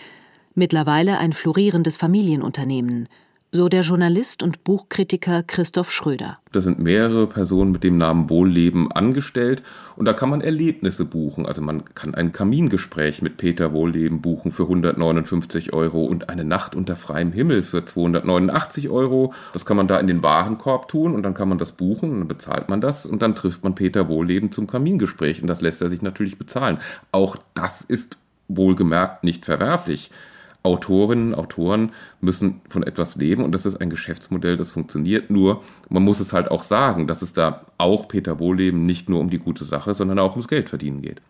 mittlerweile 0.55 1.19
ein 1.19 1.33
florierendes 1.33 1.97
Familienunternehmen, 1.97 3.07
so 3.51 3.67
der 3.67 3.81
Journalist 3.81 4.43
und 4.43 4.63
Buchkritiker 4.63 5.41
Christoph 5.41 5.91
Schröder. 5.91 6.37
Da 6.51 6.61
sind 6.61 6.77
mehrere 6.77 7.25
Personen 7.25 7.71
mit 7.71 7.83
dem 7.83 7.97
Namen 7.97 8.29
Wohlleben 8.29 8.91
angestellt 8.91 9.63
und 9.95 10.05
da 10.05 10.13
kann 10.13 10.29
man 10.29 10.41
Erlebnisse 10.41 11.03
buchen. 11.03 11.47
Also 11.47 11.61
man 11.61 11.83
kann 11.95 12.13
ein 12.13 12.31
Kamingespräch 12.31 13.23
mit 13.23 13.37
Peter 13.37 13.73
Wohlleben 13.73 14.21
buchen 14.21 14.51
für 14.51 14.63
159 14.63 15.73
Euro 15.73 16.05
und 16.05 16.29
eine 16.29 16.43
Nacht 16.43 16.75
unter 16.75 16.95
freiem 16.95 17.31
Himmel 17.31 17.63
für 17.63 17.83
289 17.83 18.89
Euro. 18.89 19.33
Das 19.53 19.65
kann 19.65 19.77
man 19.77 19.87
da 19.87 19.99
in 19.99 20.07
den 20.07 20.21
Warenkorb 20.21 20.87
tun 20.87 21.15
und 21.15 21.23
dann 21.23 21.33
kann 21.33 21.49
man 21.49 21.57
das 21.57 21.71
buchen 21.71 22.11
und 22.11 22.19
dann 22.19 22.27
bezahlt 22.27 22.69
man 22.69 22.81
das 22.81 23.07
und 23.07 23.23
dann 23.23 23.35
trifft 23.35 23.63
man 23.63 23.73
Peter 23.73 24.07
Wohlleben 24.07 24.51
zum 24.51 24.67
Kamingespräch 24.67 25.41
und 25.41 25.47
das 25.47 25.61
lässt 25.61 25.81
er 25.81 25.89
sich 25.89 26.03
natürlich 26.03 26.37
bezahlen. 26.37 26.77
Auch 27.11 27.35
das 27.55 27.81
ist 27.81 28.17
wohlgemerkt 28.47 29.23
nicht 29.23 29.45
verwerflich. 29.45 30.11
Autorinnen, 30.61 31.33
Autoren 31.35 31.91
müssen 32.19 32.59
von 32.67 32.83
etwas 32.83 33.15
leben 33.15 33.45
und 33.45 33.53
das 33.53 33.65
ist 33.65 33.79
ein 33.79 33.89
Geschäftsmodell, 33.89 34.57
das 34.57 34.71
funktioniert. 34.71 35.29
Nur, 35.29 35.61
man 35.87 36.03
muss 36.03 36.19
es 36.19 36.33
halt 36.33 36.51
auch 36.51 36.63
sagen, 36.63 37.07
dass 37.07 37.21
es 37.21 37.31
da 37.31 37.61
auch 37.77 38.09
Peter 38.09 38.39
Wohleben 38.39 38.85
nicht 38.85 39.07
nur 39.07 39.21
um 39.21 39.29
die 39.29 39.39
gute 39.39 39.63
Sache, 39.63 39.93
sondern 39.93 40.19
auch 40.19 40.31
ums 40.31 40.49
Geldverdienen 40.49 41.01
geht. 41.01 41.21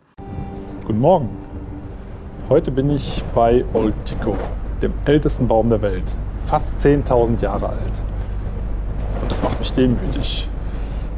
Guten 0.86 1.00
Morgen. 1.00 1.30
Heute 2.50 2.72
bin 2.72 2.90
ich 2.90 3.24
bei 3.36 3.64
Old 3.74 3.94
Tico, 4.06 4.36
dem 4.82 4.94
ältesten 5.06 5.48
Baum 5.48 5.70
der 5.70 5.84
Welt. 5.84 6.16
Fast 6.46 6.84
10.000 6.84 7.44
Jahre 7.44 7.70
alt. 7.70 8.04
Und 9.22 9.30
das 9.30 9.44
macht 9.44 9.60
mich 9.60 9.72
demütig, 9.74 10.48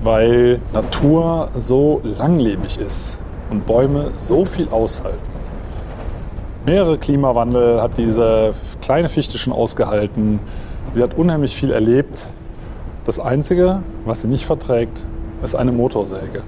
weil 0.04 0.60
Natur 0.74 1.50
so 1.56 2.02
langlebig 2.17 2.78
ist 2.78 3.19
und 3.50 3.65
Bäume 3.65 4.12
so 4.15 4.43
viel 4.43 4.67
aushalten 4.67 5.31
mehrere 6.65 6.97
Klimawandel 6.97 7.82
hat 7.82 7.97
diese 7.97 8.54
kleine 8.82 9.10
Fichte 9.10 9.38
schon 9.38 9.54
ausgehalten. 9.54 10.39
Sie 10.91 11.02
hat 11.02 11.17
unheimlich 11.17 11.56
viel 11.56 11.71
erlebt. 11.71 12.28
Das 13.06 13.19
Einzige, 13.19 13.82
was 14.06 14.21
sie 14.21 14.28
nicht 14.28 14.45
verträgt, 14.45 15.08
ist 15.43 15.56
eine 15.56 15.71
Motorsäge. 15.71 16.43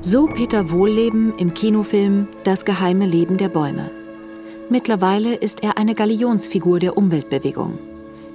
So 0.00 0.26
Peter 0.26 0.70
Wohlleben 0.70 1.34
im 1.36 1.52
Kinofilm 1.52 2.28
Das 2.44 2.64
geheime 2.64 3.06
Leben 3.06 3.36
der 3.36 3.50
Bäume. 3.50 3.90
Mittlerweile 4.70 5.34
ist 5.34 5.62
er 5.62 5.76
eine 5.76 5.94
Galionsfigur 5.94 6.78
der 6.78 6.96
Umweltbewegung. 6.96 7.78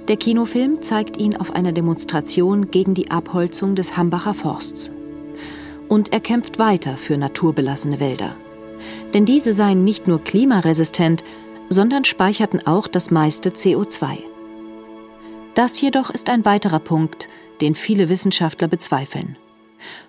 Der 0.06 0.16
Kinofilm 0.16 0.82
zeigt 0.82 1.16
ihn 1.16 1.36
auf 1.36 1.50
einer 1.50 1.72
Demonstration 1.72 2.70
gegen 2.70 2.94
die 2.94 3.10
Abholzung 3.10 3.74
des 3.74 3.96
Hambacher 3.96 4.34
Forsts. 4.34 4.92
Und 5.88 6.12
er 6.12 6.20
kämpft 6.20 6.60
weiter 6.60 6.96
für 6.96 7.16
naturbelassene 7.16 7.98
Wälder 7.98 8.36
denn 9.14 9.24
diese 9.24 9.52
seien 9.52 9.84
nicht 9.84 10.06
nur 10.06 10.22
klimaresistent, 10.22 11.24
sondern 11.68 12.04
speicherten 12.04 12.66
auch 12.66 12.88
das 12.88 13.10
meiste 13.10 13.50
CO2. 13.50 14.18
Das 15.54 15.80
jedoch 15.80 16.10
ist 16.10 16.28
ein 16.28 16.44
weiterer 16.44 16.80
Punkt, 16.80 17.28
den 17.60 17.74
viele 17.74 18.08
Wissenschaftler 18.08 18.68
bezweifeln. 18.68 19.36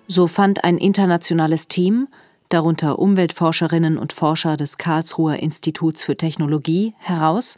So 0.06 0.26
fand 0.26 0.64
ein 0.64 0.78
internationales 0.78 1.68
Team, 1.68 2.08
darunter 2.48 2.98
Umweltforscherinnen 2.98 3.98
und 3.98 4.12
Forscher 4.12 4.56
des 4.56 4.78
Karlsruher 4.78 5.36
Instituts 5.36 6.02
für 6.02 6.16
Technologie, 6.16 6.94
heraus, 6.98 7.56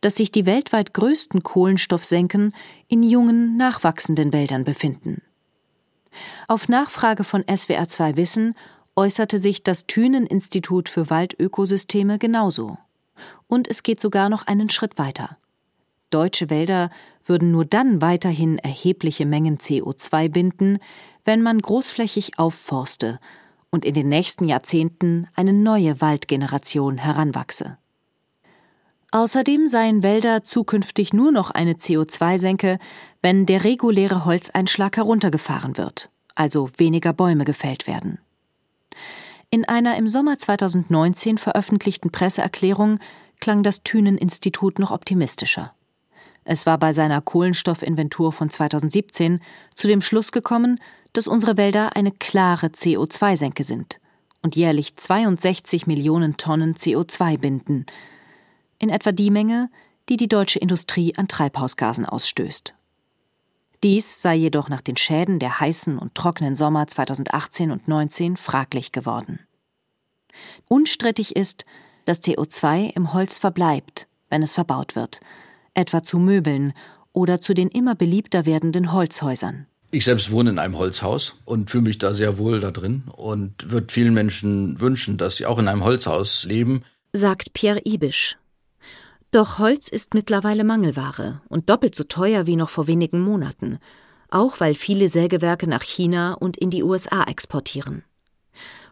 dass 0.00 0.16
sich 0.16 0.30
die 0.30 0.46
weltweit 0.46 0.94
größten 0.94 1.42
Kohlenstoffsenken 1.42 2.54
in 2.88 3.02
jungen, 3.02 3.56
nachwachsenden 3.56 4.32
Wäldern 4.32 4.64
befinden. 4.64 5.22
Auf 6.46 6.68
Nachfrage 6.68 7.24
von 7.24 7.42
SWR2 7.42 8.16
Wissen 8.16 8.54
äußerte 8.98 9.38
sich 9.38 9.62
das 9.62 9.86
Thünen-Institut 9.86 10.88
für 10.88 11.08
Waldökosysteme 11.08 12.18
genauso. 12.18 12.78
Und 13.46 13.68
es 13.68 13.84
geht 13.84 14.00
sogar 14.00 14.28
noch 14.28 14.48
einen 14.48 14.70
Schritt 14.70 14.98
weiter. 14.98 15.38
Deutsche 16.10 16.50
Wälder 16.50 16.90
würden 17.24 17.52
nur 17.52 17.64
dann 17.64 18.02
weiterhin 18.02 18.58
erhebliche 18.58 19.24
Mengen 19.24 19.58
CO2 19.58 20.28
binden, 20.28 20.80
wenn 21.24 21.42
man 21.42 21.60
großflächig 21.60 22.40
aufforste 22.40 23.20
und 23.70 23.84
in 23.84 23.94
den 23.94 24.08
nächsten 24.08 24.48
Jahrzehnten 24.48 25.28
eine 25.36 25.52
neue 25.52 26.00
Waldgeneration 26.00 26.98
heranwachse. 26.98 27.78
Außerdem 29.12 29.68
seien 29.68 30.02
Wälder 30.02 30.42
zukünftig 30.44 31.12
nur 31.12 31.30
noch 31.30 31.52
eine 31.52 31.74
CO2-Senke, 31.74 32.80
wenn 33.22 33.46
der 33.46 33.62
reguläre 33.62 34.24
Holzeinschlag 34.24 34.96
heruntergefahren 34.96 35.76
wird, 35.76 36.10
also 36.34 36.68
weniger 36.78 37.12
Bäume 37.12 37.44
gefällt 37.44 37.86
werden. 37.86 38.18
In 39.50 39.64
einer 39.64 39.96
im 39.96 40.06
Sommer 40.06 40.38
2019 40.38 41.38
veröffentlichten 41.38 42.10
Presseerklärung 42.10 42.98
klang 43.40 43.62
das 43.62 43.82
Thünen-Institut 43.82 44.78
noch 44.78 44.90
optimistischer. 44.90 45.72
Es 46.44 46.66
war 46.66 46.76
bei 46.76 46.92
seiner 46.92 47.22
Kohlenstoffinventur 47.22 48.32
von 48.32 48.50
2017 48.50 49.40
zu 49.74 49.86
dem 49.86 50.02
Schluss 50.02 50.32
gekommen, 50.32 50.80
dass 51.14 51.28
unsere 51.28 51.56
Wälder 51.56 51.96
eine 51.96 52.12
klare 52.12 52.66
CO2-Senke 52.66 53.64
sind 53.64 54.00
und 54.42 54.54
jährlich 54.54 54.96
62 54.96 55.86
Millionen 55.86 56.36
Tonnen 56.36 56.74
CO2 56.74 57.38
binden. 57.38 57.86
In 58.78 58.90
etwa 58.90 59.12
die 59.12 59.30
Menge, 59.30 59.70
die 60.08 60.18
die 60.18 60.28
deutsche 60.28 60.58
Industrie 60.58 61.14
an 61.16 61.26
Treibhausgasen 61.26 62.04
ausstößt. 62.04 62.74
Dies 63.82 64.22
sei 64.22 64.34
jedoch 64.34 64.68
nach 64.68 64.80
den 64.80 64.96
Schäden 64.96 65.38
der 65.38 65.60
heißen 65.60 65.98
und 65.98 66.14
trockenen 66.14 66.56
Sommer 66.56 66.86
2018 66.86 67.70
und 67.70 67.86
19 67.86 68.36
fraglich 68.36 68.92
geworden. 68.92 69.40
Unstrittig 70.68 71.36
ist, 71.36 71.64
dass 72.04 72.22
CO2 72.22 72.94
im 72.94 73.12
Holz 73.12 73.38
verbleibt, 73.38 74.06
wenn 74.30 74.42
es 74.42 74.52
verbaut 74.52 74.96
wird, 74.96 75.20
etwa 75.74 76.02
zu 76.02 76.18
Möbeln 76.18 76.72
oder 77.12 77.40
zu 77.40 77.54
den 77.54 77.68
immer 77.68 77.94
beliebter 77.94 78.46
werdenden 78.46 78.92
Holzhäusern. 78.92 79.66
Ich 79.90 80.04
selbst 80.04 80.30
wohne 80.30 80.50
in 80.50 80.58
einem 80.58 80.76
Holzhaus 80.76 81.36
und 81.44 81.70
fühle 81.70 81.84
mich 81.84 81.98
da 81.98 82.12
sehr 82.12 82.36
wohl 82.36 82.60
da 82.60 82.70
drin 82.70 83.04
und 83.16 83.70
würde 83.70 83.86
vielen 83.90 84.12
Menschen 84.12 84.80
wünschen, 84.80 85.16
dass 85.16 85.38
sie 85.38 85.46
auch 85.46 85.58
in 85.58 85.68
einem 85.68 85.84
Holzhaus 85.84 86.44
leben. 86.44 86.84
Sagt 87.12 87.54
Pierre 87.54 87.80
Ibisch, 87.84 88.36
doch 89.30 89.58
Holz 89.58 89.88
ist 89.88 90.14
mittlerweile 90.14 90.64
Mangelware 90.64 91.42
und 91.48 91.68
doppelt 91.68 91.94
so 91.94 92.04
teuer 92.04 92.46
wie 92.46 92.56
noch 92.56 92.70
vor 92.70 92.86
wenigen 92.86 93.20
Monaten, 93.20 93.78
auch 94.30 94.60
weil 94.60 94.74
viele 94.74 95.08
Sägewerke 95.08 95.66
nach 95.66 95.82
China 95.82 96.34
und 96.34 96.56
in 96.56 96.70
die 96.70 96.82
USA 96.82 97.24
exportieren. 97.24 98.04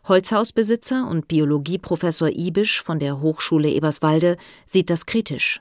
Holzhausbesitzer 0.05 1.09
und 1.09 1.27
Biologieprofessor 1.27 2.29
Ibisch 2.29 2.83
von 2.83 2.99
der 2.99 3.21
Hochschule 3.21 3.69
Eberswalde 3.71 4.37
sieht 4.67 4.91
das 4.91 5.07
kritisch. 5.07 5.61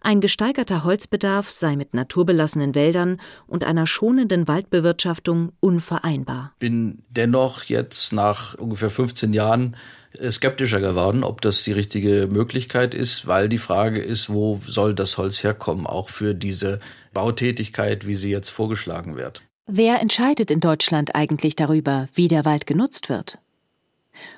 Ein 0.00 0.20
gesteigerter 0.20 0.84
Holzbedarf 0.84 1.50
sei 1.50 1.76
mit 1.76 1.94
naturbelassenen 1.94 2.74
Wäldern 2.74 3.20
und 3.46 3.64
einer 3.64 3.86
schonenden 3.86 4.46
Waldbewirtschaftung 4.46 5.52
unvereinbar. 5.60 6.52
Bin 6.58 7.02
dennoch 7.08 7.64
jetzt 7.64 8.12
nach 8.12 8.54
ungefähr 8.54 8.90
15 8.90 9.32
Jahren 9.32 9.76
skeptischer 10.30 10.80
geworden, 10.80 11.24
ob 11.24 11.40
das 11.40 11.64
die 11.64 11.72
richtige 11.72 12.28
Möglichkeit 12.30 12.94
ist, 12.94 13.26
weil 13.26 13.48
die 13.48 13.58
Frage 13.58 14.00
ist, 14.00 14.30
wo 14.30 14.60
soll 14.64 14.94
das 14.94 15.18
Holz 15.18 15.42
herkommen, 15.42 15.86
auch 15.86 16.08
für 16.08 16.34
diese 16.34 16.80
Bautätigkeit, 17.12 18.06
wie 18.06 18.14
sie 18.14 18.30
jetzt 18.30 18.50
vorgeschlagen 18.50 19.16
wird. 19.16 19.42
Wer 19.66 20.00
entscheidet 20.00 20.50
in 20.50 20.60
Deutschland 20.60 21.14
eigentlich 21.14 21.56
darüber, 21.56 22.08
wie 22.14 22.28
der 22.28 22.44
Wald 22.44 22.66
genutzt 22.66 23.08
wird? 23.08 23.38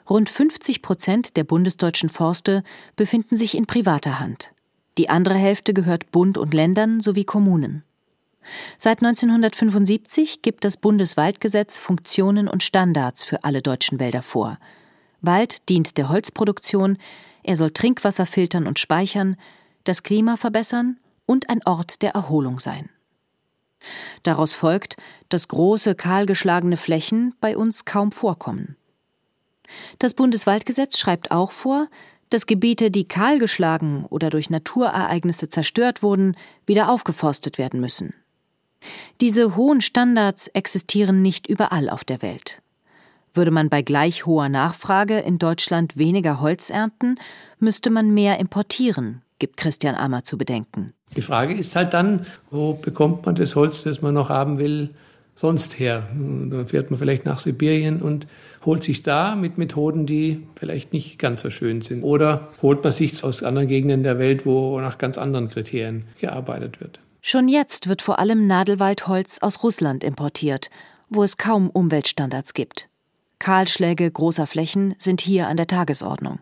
Rund 0.08 0.28
50 0.28 0.82
Prozent 0.82 1.36
der 1.36 1.44
bundesdeutschen 1.44 2.08
Forste 2.08 2.62
befinden 2.96 3.36
sich 3.36 3.56
in 3.56 3.66
privater 3.66 4.20
Hand. 4.20 4.52
Die 4.98 5.08
andere 5.08 5.34
Hälfte 5.34 5.74
gehört 5.74 6.12
Bund 6.12 6.38
und 6.38 6.54
Ländern 6.54 7.00
sowie 7.00 7.24
Kommunen. 7.24 7.82
Seit 8.78 9.02
1975 9.02 10.42
gibt 10.42 10.64
das 10.64 10.76
Bundeswaldgesetz 10.76 11.78
Funktionen 11.78 12.46
und 12.46 12.62
Standards 12.62 13.24
für 13.24 13.42
alle 13.42 13.62
deutschen 13.62 13.98
Wälder 13.98 14.22
vor. 14.22 14.58
Wald 15.26 15.68
dient 15.68 15.98
der 15.98 16.08
Holzproduktion, 16.08 16.98
er 17.42 17.56
soll 17.56 17.70
Trinkwasser 17.70 18.26
filtern 18.26 18.66
und 18.66 18.78
speichern, 18.78 19.36
das 19.84 20.02
Klima 20.02 20.36
verbessern 20.36 20.98
und 21.26 21.50
ein 21.50 21.60
Ort 21.64 22.02
der 22.02 22.12
Erholung 22.12 22.58
sein. 22.58 22.88
Daraus 24.22 24.54
folgt, 24.54 24.96
dass 25.28 25.48
große, 25.48 25.94
kahlgeschlagene 25.94 26.76
Flächen 26.76 27.34
bei 27.40 27.56
uns 27.56 27.84
kaum 27.84 28.12
vorkommen. 28.12 28.76
Das 29.98 30.14
Bundeswaldgesetz 30.14 30.98
schreibt 30.98 31.30
auch 31.30 31.52
vor, 31.52 31.88
dass 32.30 32.46
Gebiete, 32.46 32.90
die 32.90 33.06
kahlgeschlagen 33.06 34.06
oder 34.06 34.30
durch 34.30 34.50
Naturereignisse 34.50 35.48
zerstört 35.48 36.02
wurden, 36.02 36.36
wieder 36.66 36.88
aufgeforstet 36.90 37.58
werden 37.58 37.80
müssen. 37.80 38.14
Diese 39.20 39.56
hohen 39.56 39.80
Standards 39.80 40.48
existieren 40.48 41.22
nicht 41.22 41.46
überall 41.46 41.88
auf 41.88 42.04
der 42.04 42.22
Welt. 42.22 42.60
Würde 43.34 43.50
man 43.50 43.68
bei 43.68 43.82
gleich 43.82 44.26
hoher 44.26 44.48
Nachfrage 44.48 45.18
in 45.18 45.38
Deutschland 45.38 45.96
weniger 45.96 46.40
Holz 46.40 46.70
ernten, 46.70 47.16
müsste 47.58 47.90
man 47.90 48.14
mehr 48.14 48.38
importieren, 48.38 49.22
gibt 49.40 49.56
Christian 49.56 49.96
Ammer 49.96 50.22
zu 50.22 50.38
bedenken. 50.38 50.92
Die 51.16 51.20
Frage 51.20 51.54
ist 51.54 51.76
halt 51.76 51.94
dann, 51.94 52.26
wo 52.50 52.74
bekommt 52.74 53.26
man 53.26 53.34
das 53.34 53.56
Holz, 53.56 53.82
das 53.82 54.02
man 54.02 54.14
noch 54.14 54.28
haben 54.28 54.58
will, 54.58 54.90
sonst 55.34 55.78
her? 55.80 56.08
Da 56.50 56.64
fährt 56.64 56.90
man 56.90 56.98
vielleicht 56.98 57.24
nach 57.24 57.38
Sibirien 57.38 58.00
und 58.00 58.26
holt 58.64 58.82
sich 58.82 59.02
da 59.02 59.34
mit 59.34 59.58
Methoden, 59.58 60.06
die 60.06 60.46
vielleicht 60.56 60.92
nicht 60.92 61.18
ganz 61.18 61.42
so 61.42 61.50
schön 61.50 61.80
sind. 61.80 62.02
Oder 62.02 62.48
holt 62.62 62.82
man 62.82 62.92
sich 62.92 63.22
aus 63.24 63.42
anderen 63.42 63.68
Gegenden 63.68 64.02
der 64.02 64.18
Welt, 64.18 64.46
wo 64.46 64.80
nach 64.80 64.98
ganz 64.98 65.18
anderen 65.18 65.48
Kriterien 65.48 66.04
gearbeitet 66.20 66.80
wird. 66.80 67.00
Schon 67.20 67.48
jetzt 67.48 67.88
wird 67.88 68.02
vor 68.02 68.18
allem 68.18 68.46
Nadelwaldholz 68.46 69.38
aus 69.40 69.62
Russland 69.62 70.04
importiert, 70.04 70.70
wo 71.08 71.22
es 71.22 71.36
kaum 71.36 71.70
Umweltstandards 71.70 72.54
gibt. 72.54 72.88
Kahlschläge 73.44 74.10
großer 74.10 74.46
Flächen 74.46 74.94
sind 74.96 75.20
hier 75.20 75.48
an 75.48 75.58
der 75.58 75.66
Tagesordnung. 75.66 76.38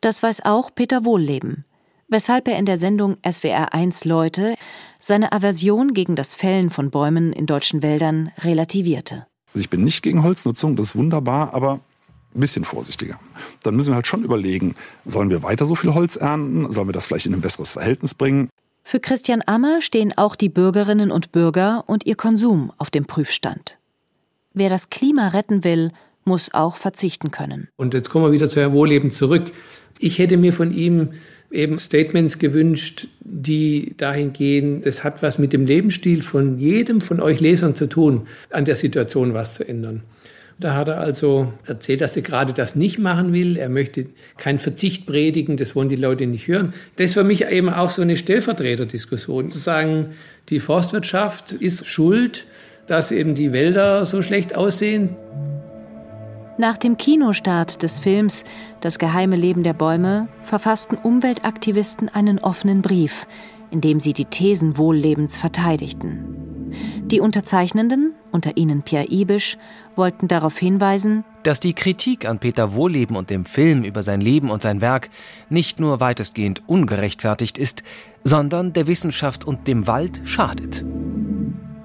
Das 0.00 0.22
weiß 0.22 0.46
auch 0.46 0.74
Peter 0.74 1.04
Wohlleben, 1.04 1.66
weshalb 2.08 2.48
er 2.48 2.56
in 2.58 2.64
der 2.64 2.78
Sendung 2.78 3.18
SWR 3.30 3.74
1 3.74 4.06
Leute 4.06 4.54
seine 4.98 5.30
Aversion 5.32 5.92
gegen 5.92 6.16
das 6.16 6.32
Fällen 6.32 6.70
von 6.70 6.90
Bäumen 6.90 7.34
in 7.34 7.44
deutschen 7.44 7.82
Wäldern 7.82 8.32
relativierte. 8.38 9.26
Also 9.52 9.60
ich 9.62 9.68
bin 9.68 9.84
nicht 9.84 10.02
gegen 10.02 10.22
Holznutzung, 10.22 10.74
das 10.74 10.86
ist 10.86 10.96
wunderbar, 10.96 11.52
aber 11.52 11.80
ein 12.34 12.40
bisschen 12.40 12.64
vorsichtiger. 12.64 13.20
Dann 13.62 13.76
müssen 13.76 13.90
wir 13.90 13.96
halt 13.96 14.06
schon 14.06 14.24
überlegen, 14.24 14.76
sollen 15.04 15.28
wir 15.28 15.42
weiter 15.42 15.66
so 15.66 15.74
viel 15.74 15.92
Holz 15.92 16.16
ernten? 16.16 16.72
Sollen 16.72 16.88
wir 16.88 16.94
das 16.94 17.04
vielleicht 17.04 17.26
in 17.26 17.34
ein 17.34 17.42
besseres 17.42 17.72
Verhältnis 17.72 18.14
bringen? 18.14 18.48
Für 18.84 19.00
Christian 19.00 19.42
Ammer 19.44 19.82
stehen 19.82 20.16
auch 20.16 20.34
die 20.34 20.48
Bürgerinnen 20.48 21.10
und 21.10 21.30
Bürger 21.30 21.84
und 21.86 22.06
ihr 22.06 22.16
Konsum 22.16 22.72
auf 22.78 22.88
dem 22.88 23.04
Prüfstand. 23.04 23.76
Wer 24.52 24.68
das 24.68 24.90
Klima 24.90 25.28
retten 25.28 25.64
will, 25.64 25.92
muss 26.24 26.52
auch 26.52 26.76
verzichten 26.76 27.30
können. 27.30 27.68
Und 27.76 27.94
jetzt 27.94 28.10
kommen 28.10 28.26
wir 28.26 28.32
wieder 28.32 28.50
zu 28.50 28.60
Herrn 28.60 28.72
Wohleben 28.72 29.10
zurück. 29.10 29.52
Ich 29.98 30.18
hätte 30.18 30.36
mir 30.36 30.52
von 30.52 30.72
ihm 30.72 31.10
eben 31.50 31.78
Statements 31.78 32.38
gewünscht, 32.38 33.08
die 33.20 33.94
dahin 33.96 34.32
gehen, 34.32 34.82
es 34.84 35.02
hat 35.04 35.22
was 35.22 35.38
mit 35.38 35.52
dem 35.52 35.66
Lebensstil 35.66 36.22
von 36.22 36.58
jedem 36.58 37.00
von 37.00 37.20
euch 37.20 37.40
Lesern 37.40 37.74
zu 37.74 37.86
tun, 37.86 38.26
an 38.50 38.64
der 38.64 38.76
Situation 38.76 39.34
was 39.34 39.54
zu 39.54 39.66
ändern. 39.66 40.02
Da 40.58 40.74
hat 40.74 40.88
er 40.88 40.98
also 40.98 41.52
erzählt, 41.64 42.02
dass 42.02 42.16
er 42.16 42.22
gerade 42.22 42.52
das 42.52 42.76
nicht 42.76 42.98
machen 42.98 43.32
will. 43.32 43.56
Er 43.56 43.70
möchte 43.70 44.06
keinen 44.36 44.58
Verzicht 44.58 45.06
predigen, 45.06 45.56
das 45.56 45.74
wollen 45.74 45.88
die 45.88 45.96
Leute 45.96 46.26
nicht 46.26 46.48
hören. 46.48 46.74
Das 46.96 47.06
ist 47.06 47.14
für 47.14 47.24
mich 47.24 47.46
eben 47.46 47.70
auch 47.70 47.90
so 47.90 48.02
eine 48.02 48.18
Stellvertreterdiskussion. 48.18 49.50
Zu 49.50 49.58
sagen, 49.58 50.10
die 50.50 50.60
Forstwirtschaft 50.60 51.52
ist 51.52 51.86
schuld, 51.86 52.46
dass 52.90 53.12
eben 53.12 53.36
die 53.36 53.52
Wälder 53.52 54.04
so 54.04 54.20
schlecht 54.20 54.56
aussehen. 54.56 55.14
Nach 56.58 56.76
dem 56.76 56.98
Kinostart 56.98 57.82
des 57.82 57.98
Films 57.98 58.44
Das 58.80 58.98
geheime 58.98 59.36
Leben 59.36 59.62
der 59.62 59.74
Bäume 59.74 60.28
verfassten 60.42 60.98
Umweltaktivisten 60.98 62.08
einen 62.08 62.40
offenen 62.40 62.82
Brief, 62.82 63.28
in 63.70 63.80
dem 63.80 64.00
sie 64.00 64.12
die 64.12 64.24
Thesen 64.24 64.76
Wohllebens 64.76 65.38
verteidigten. 65.38 66.50
Die 67.04 67.20
Unterzeichnenden, 67.20 68.14
unter 68.32 68.56
ihnen 68.56 68.82
Pierre 68.82 69.06
Ibisch, 69.08 69.56
wollten 69.94 70.26
darauf 70.26 70.58
hinweisen, 70.58 71.24
dass 71.44 71.60
die 71.60 71.74
Kritik 71.74 72.28
an 72.28 72.40
Peter 72.40 72.74
Wohlleben 72.74 73.16
und 73.16 73.30
dem 73.30 73.44
Film 73.44 73.84
über 73.84 74.02
sein 74.02 74.20
Leben 74.20 74.50
und 74.50 74.62
sein 74.62 74.80
Werk 74.80 75.10
nicht 75.48 75.78
nur 75.78 76.00
weitestgehend 76.00 76.68
ungerechtfertigt 76.68 77.56
ist, 77.56 77.84
sondern 78.24 78.72
der 78.72 78.88
Wissenschaft 78.88 79.44
und 79.44 79.68
dem 79.68 79.86
Wald 79.86 80.20
schadet. 80.24 80.84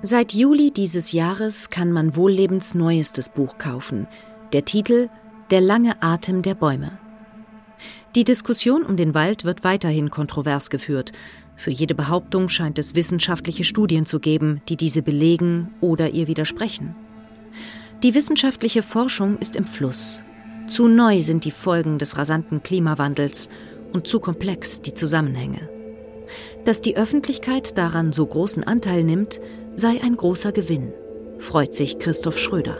Seit 0.08 0.36
Juli 0.36 0.70
dieses 0.70 1.13
Jahres 1.13 1.72
kann 1.72 1.91
man 1.91 2.15
Wohllebens 2.15 2.76
neuestes 2.76 3.32
Buch 3.32 3.58
kaufen. 3.58 4.06
Der 4.54 4.63
Titel 4.63 5.10
Der 5.50 5.62
lange 5.62 6.00
Atem 6.04 6.44
der 6.44 6.54
Bäume. 6.54 7.00
Die 8.13 8.24
Diskussion 8.24 8.84
um 8.84 8.98
den 8.98 9.15
Wald 9.15 9.46
wird 9.46 9.63
weiterhin 9.63 10.12
kontrovers 10.12 10.70
geführt. 10.70 11.12
Für 11.56 11.72
jede 11.72 11.96
Behauptung 11.96 12.50
scheint 12.50 12.78
es 12.78 12.94
wissenschaftliche 12.94 13.63
Studien 13.63 14.06
zu 14.06 14.20
geben, 14.20 14.62
die 14.70 14.78
diese 14.78 15.02
belegen 15.02 15.74
oder 15.82 16.12
ihr 16.12 16.28
widersprechen. 16.28 16.94
Die 18.04 18.13
wissenschaftliche 18.13 18.84
Forschung 18.84 19.39
ist 19.39 19.56
im 19.56 19.65
Fluss. 19.65 20.22
Zu 20.68 20.88
neu 20.88 21.24
sind 21.24 21.46
die 21.46 21.52
Folgen 21.52 21.98
des 21.98 22.15
rasanten 22.15 22.62
Klimawandels 22.62 23.50
und 23.91 24.06
zu 24.06 24.20
komplex 24.20 24.84
die 24.84 24.94
Zusammenhänge. 24.94 25.68
Dass 26.63 26.82
die 26.82 26.96
Öffentlichkeit 26.96 27.76
daran 27.78 28.12
so 28.12 28.26
großen 28.26 28.63
Anteil 28.63 29.04
nimmt, 29.04 29.39
sei 29.76 30.02
ein 30.02 30.16
großer 30.16 30.54
Gewinn, 30.54 30.94
freut 31.40 31.74
sich 31.74 32.00
Christoph 32.00 32.40
Schröder. 32.40 32.78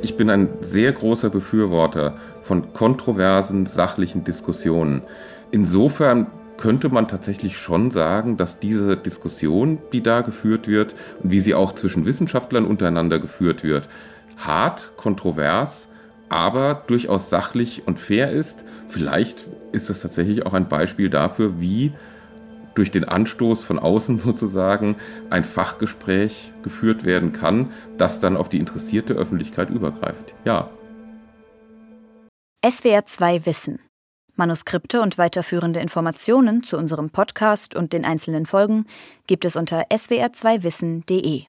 Ich 0.00 0.16
bin 0.16 0.30
ein 0.30 0.48
sehr 0.62 0.92
großer 0.92 1.28
Befürworter 1.28 2.16
von 2.42 2.72
kontroversen, 2.72 3.66
sachlichen 3.66 4.24
Diskussionen. 4.24 5.02
Insofern 5.50 6.28
könnte 6.56 6.88
man 6.88 7.06
tatsächlich 7.06 7.58
schon 7.58 7.90
sagen, 7.90 8.38
dass 8.38 8.58
diese 8.58 8.96
Diskussion, 8.96 9.78
die 9.92 10.02
da 10.02 10.22
geführt 10.22 10.68
wird 10.68 10.94
und 11.22 11.30
wie 11.30 11.40
sie 11.40 11.54
auch 11.54 11.74
zwischen 11.74 12.06
Wissenschaftlern 12.06 12.64
untereinander 12.64 13.18
geführt 13.18 13.62
wird, 13.62 13.88
hart, 14.38 14.92
kontrovers, 14.96 15.88
aber 16.30 16.82
durchaus 16.86 17.28
sachlich 17.28 17.82
und 17.86 17.98
fair 17.98 18.30
ist. 18.30 18.64
Vielleicht 18.88 19.44
ist 19.72 19.90
das 19.90 20.00
tatsächlich 20.00 20.46
auch 20.46 20.54
ein 20.54 20.68
Beispiel 20.68 21.10
dafür, 21.10 21.60
wie 21.60 21.92
durch 22.76 22.92
den 22.92 23.04
Anstoß 23.04 23.64
von 23.64 23.80
außen 23.80 24.18
sozusagen 24.20 24.96
ein 25.30 25.42
Fachgespräch 25.42 26.52
geführt 26.62 27.04
werden 27.04 27.32
kann, 27.32 27.72
das 27.96 28.20
dann 28.20 28.36
auf 28.36 28.48
die 28.48 28.58
interessierte 28.58 29.14
Öffentlichkeit 29.14 29.70
übergreift. 29.70 30.34
Ja. 30.44 30.70
SWR 32.64 33.04
2 33.04 33.46
Wissen. 33.46 33.80
Manuskripte 34.36 35.00
und 35.00 35.18
weiterführende 35.18 35.80
Informationen 35.80 36.62
zu 36.62 36.76
unserem 36.76 37.10
Podcast 37.10 37.74
und 37.74 37.92
den 37.92 38.04
einzelnen 38.04 38.44
Folgen 38.44 38.86
gibt 39.26 39.46
es 39.46 39.56
unter 39.56 39.86
swr2wissen.de. 39.90 41.44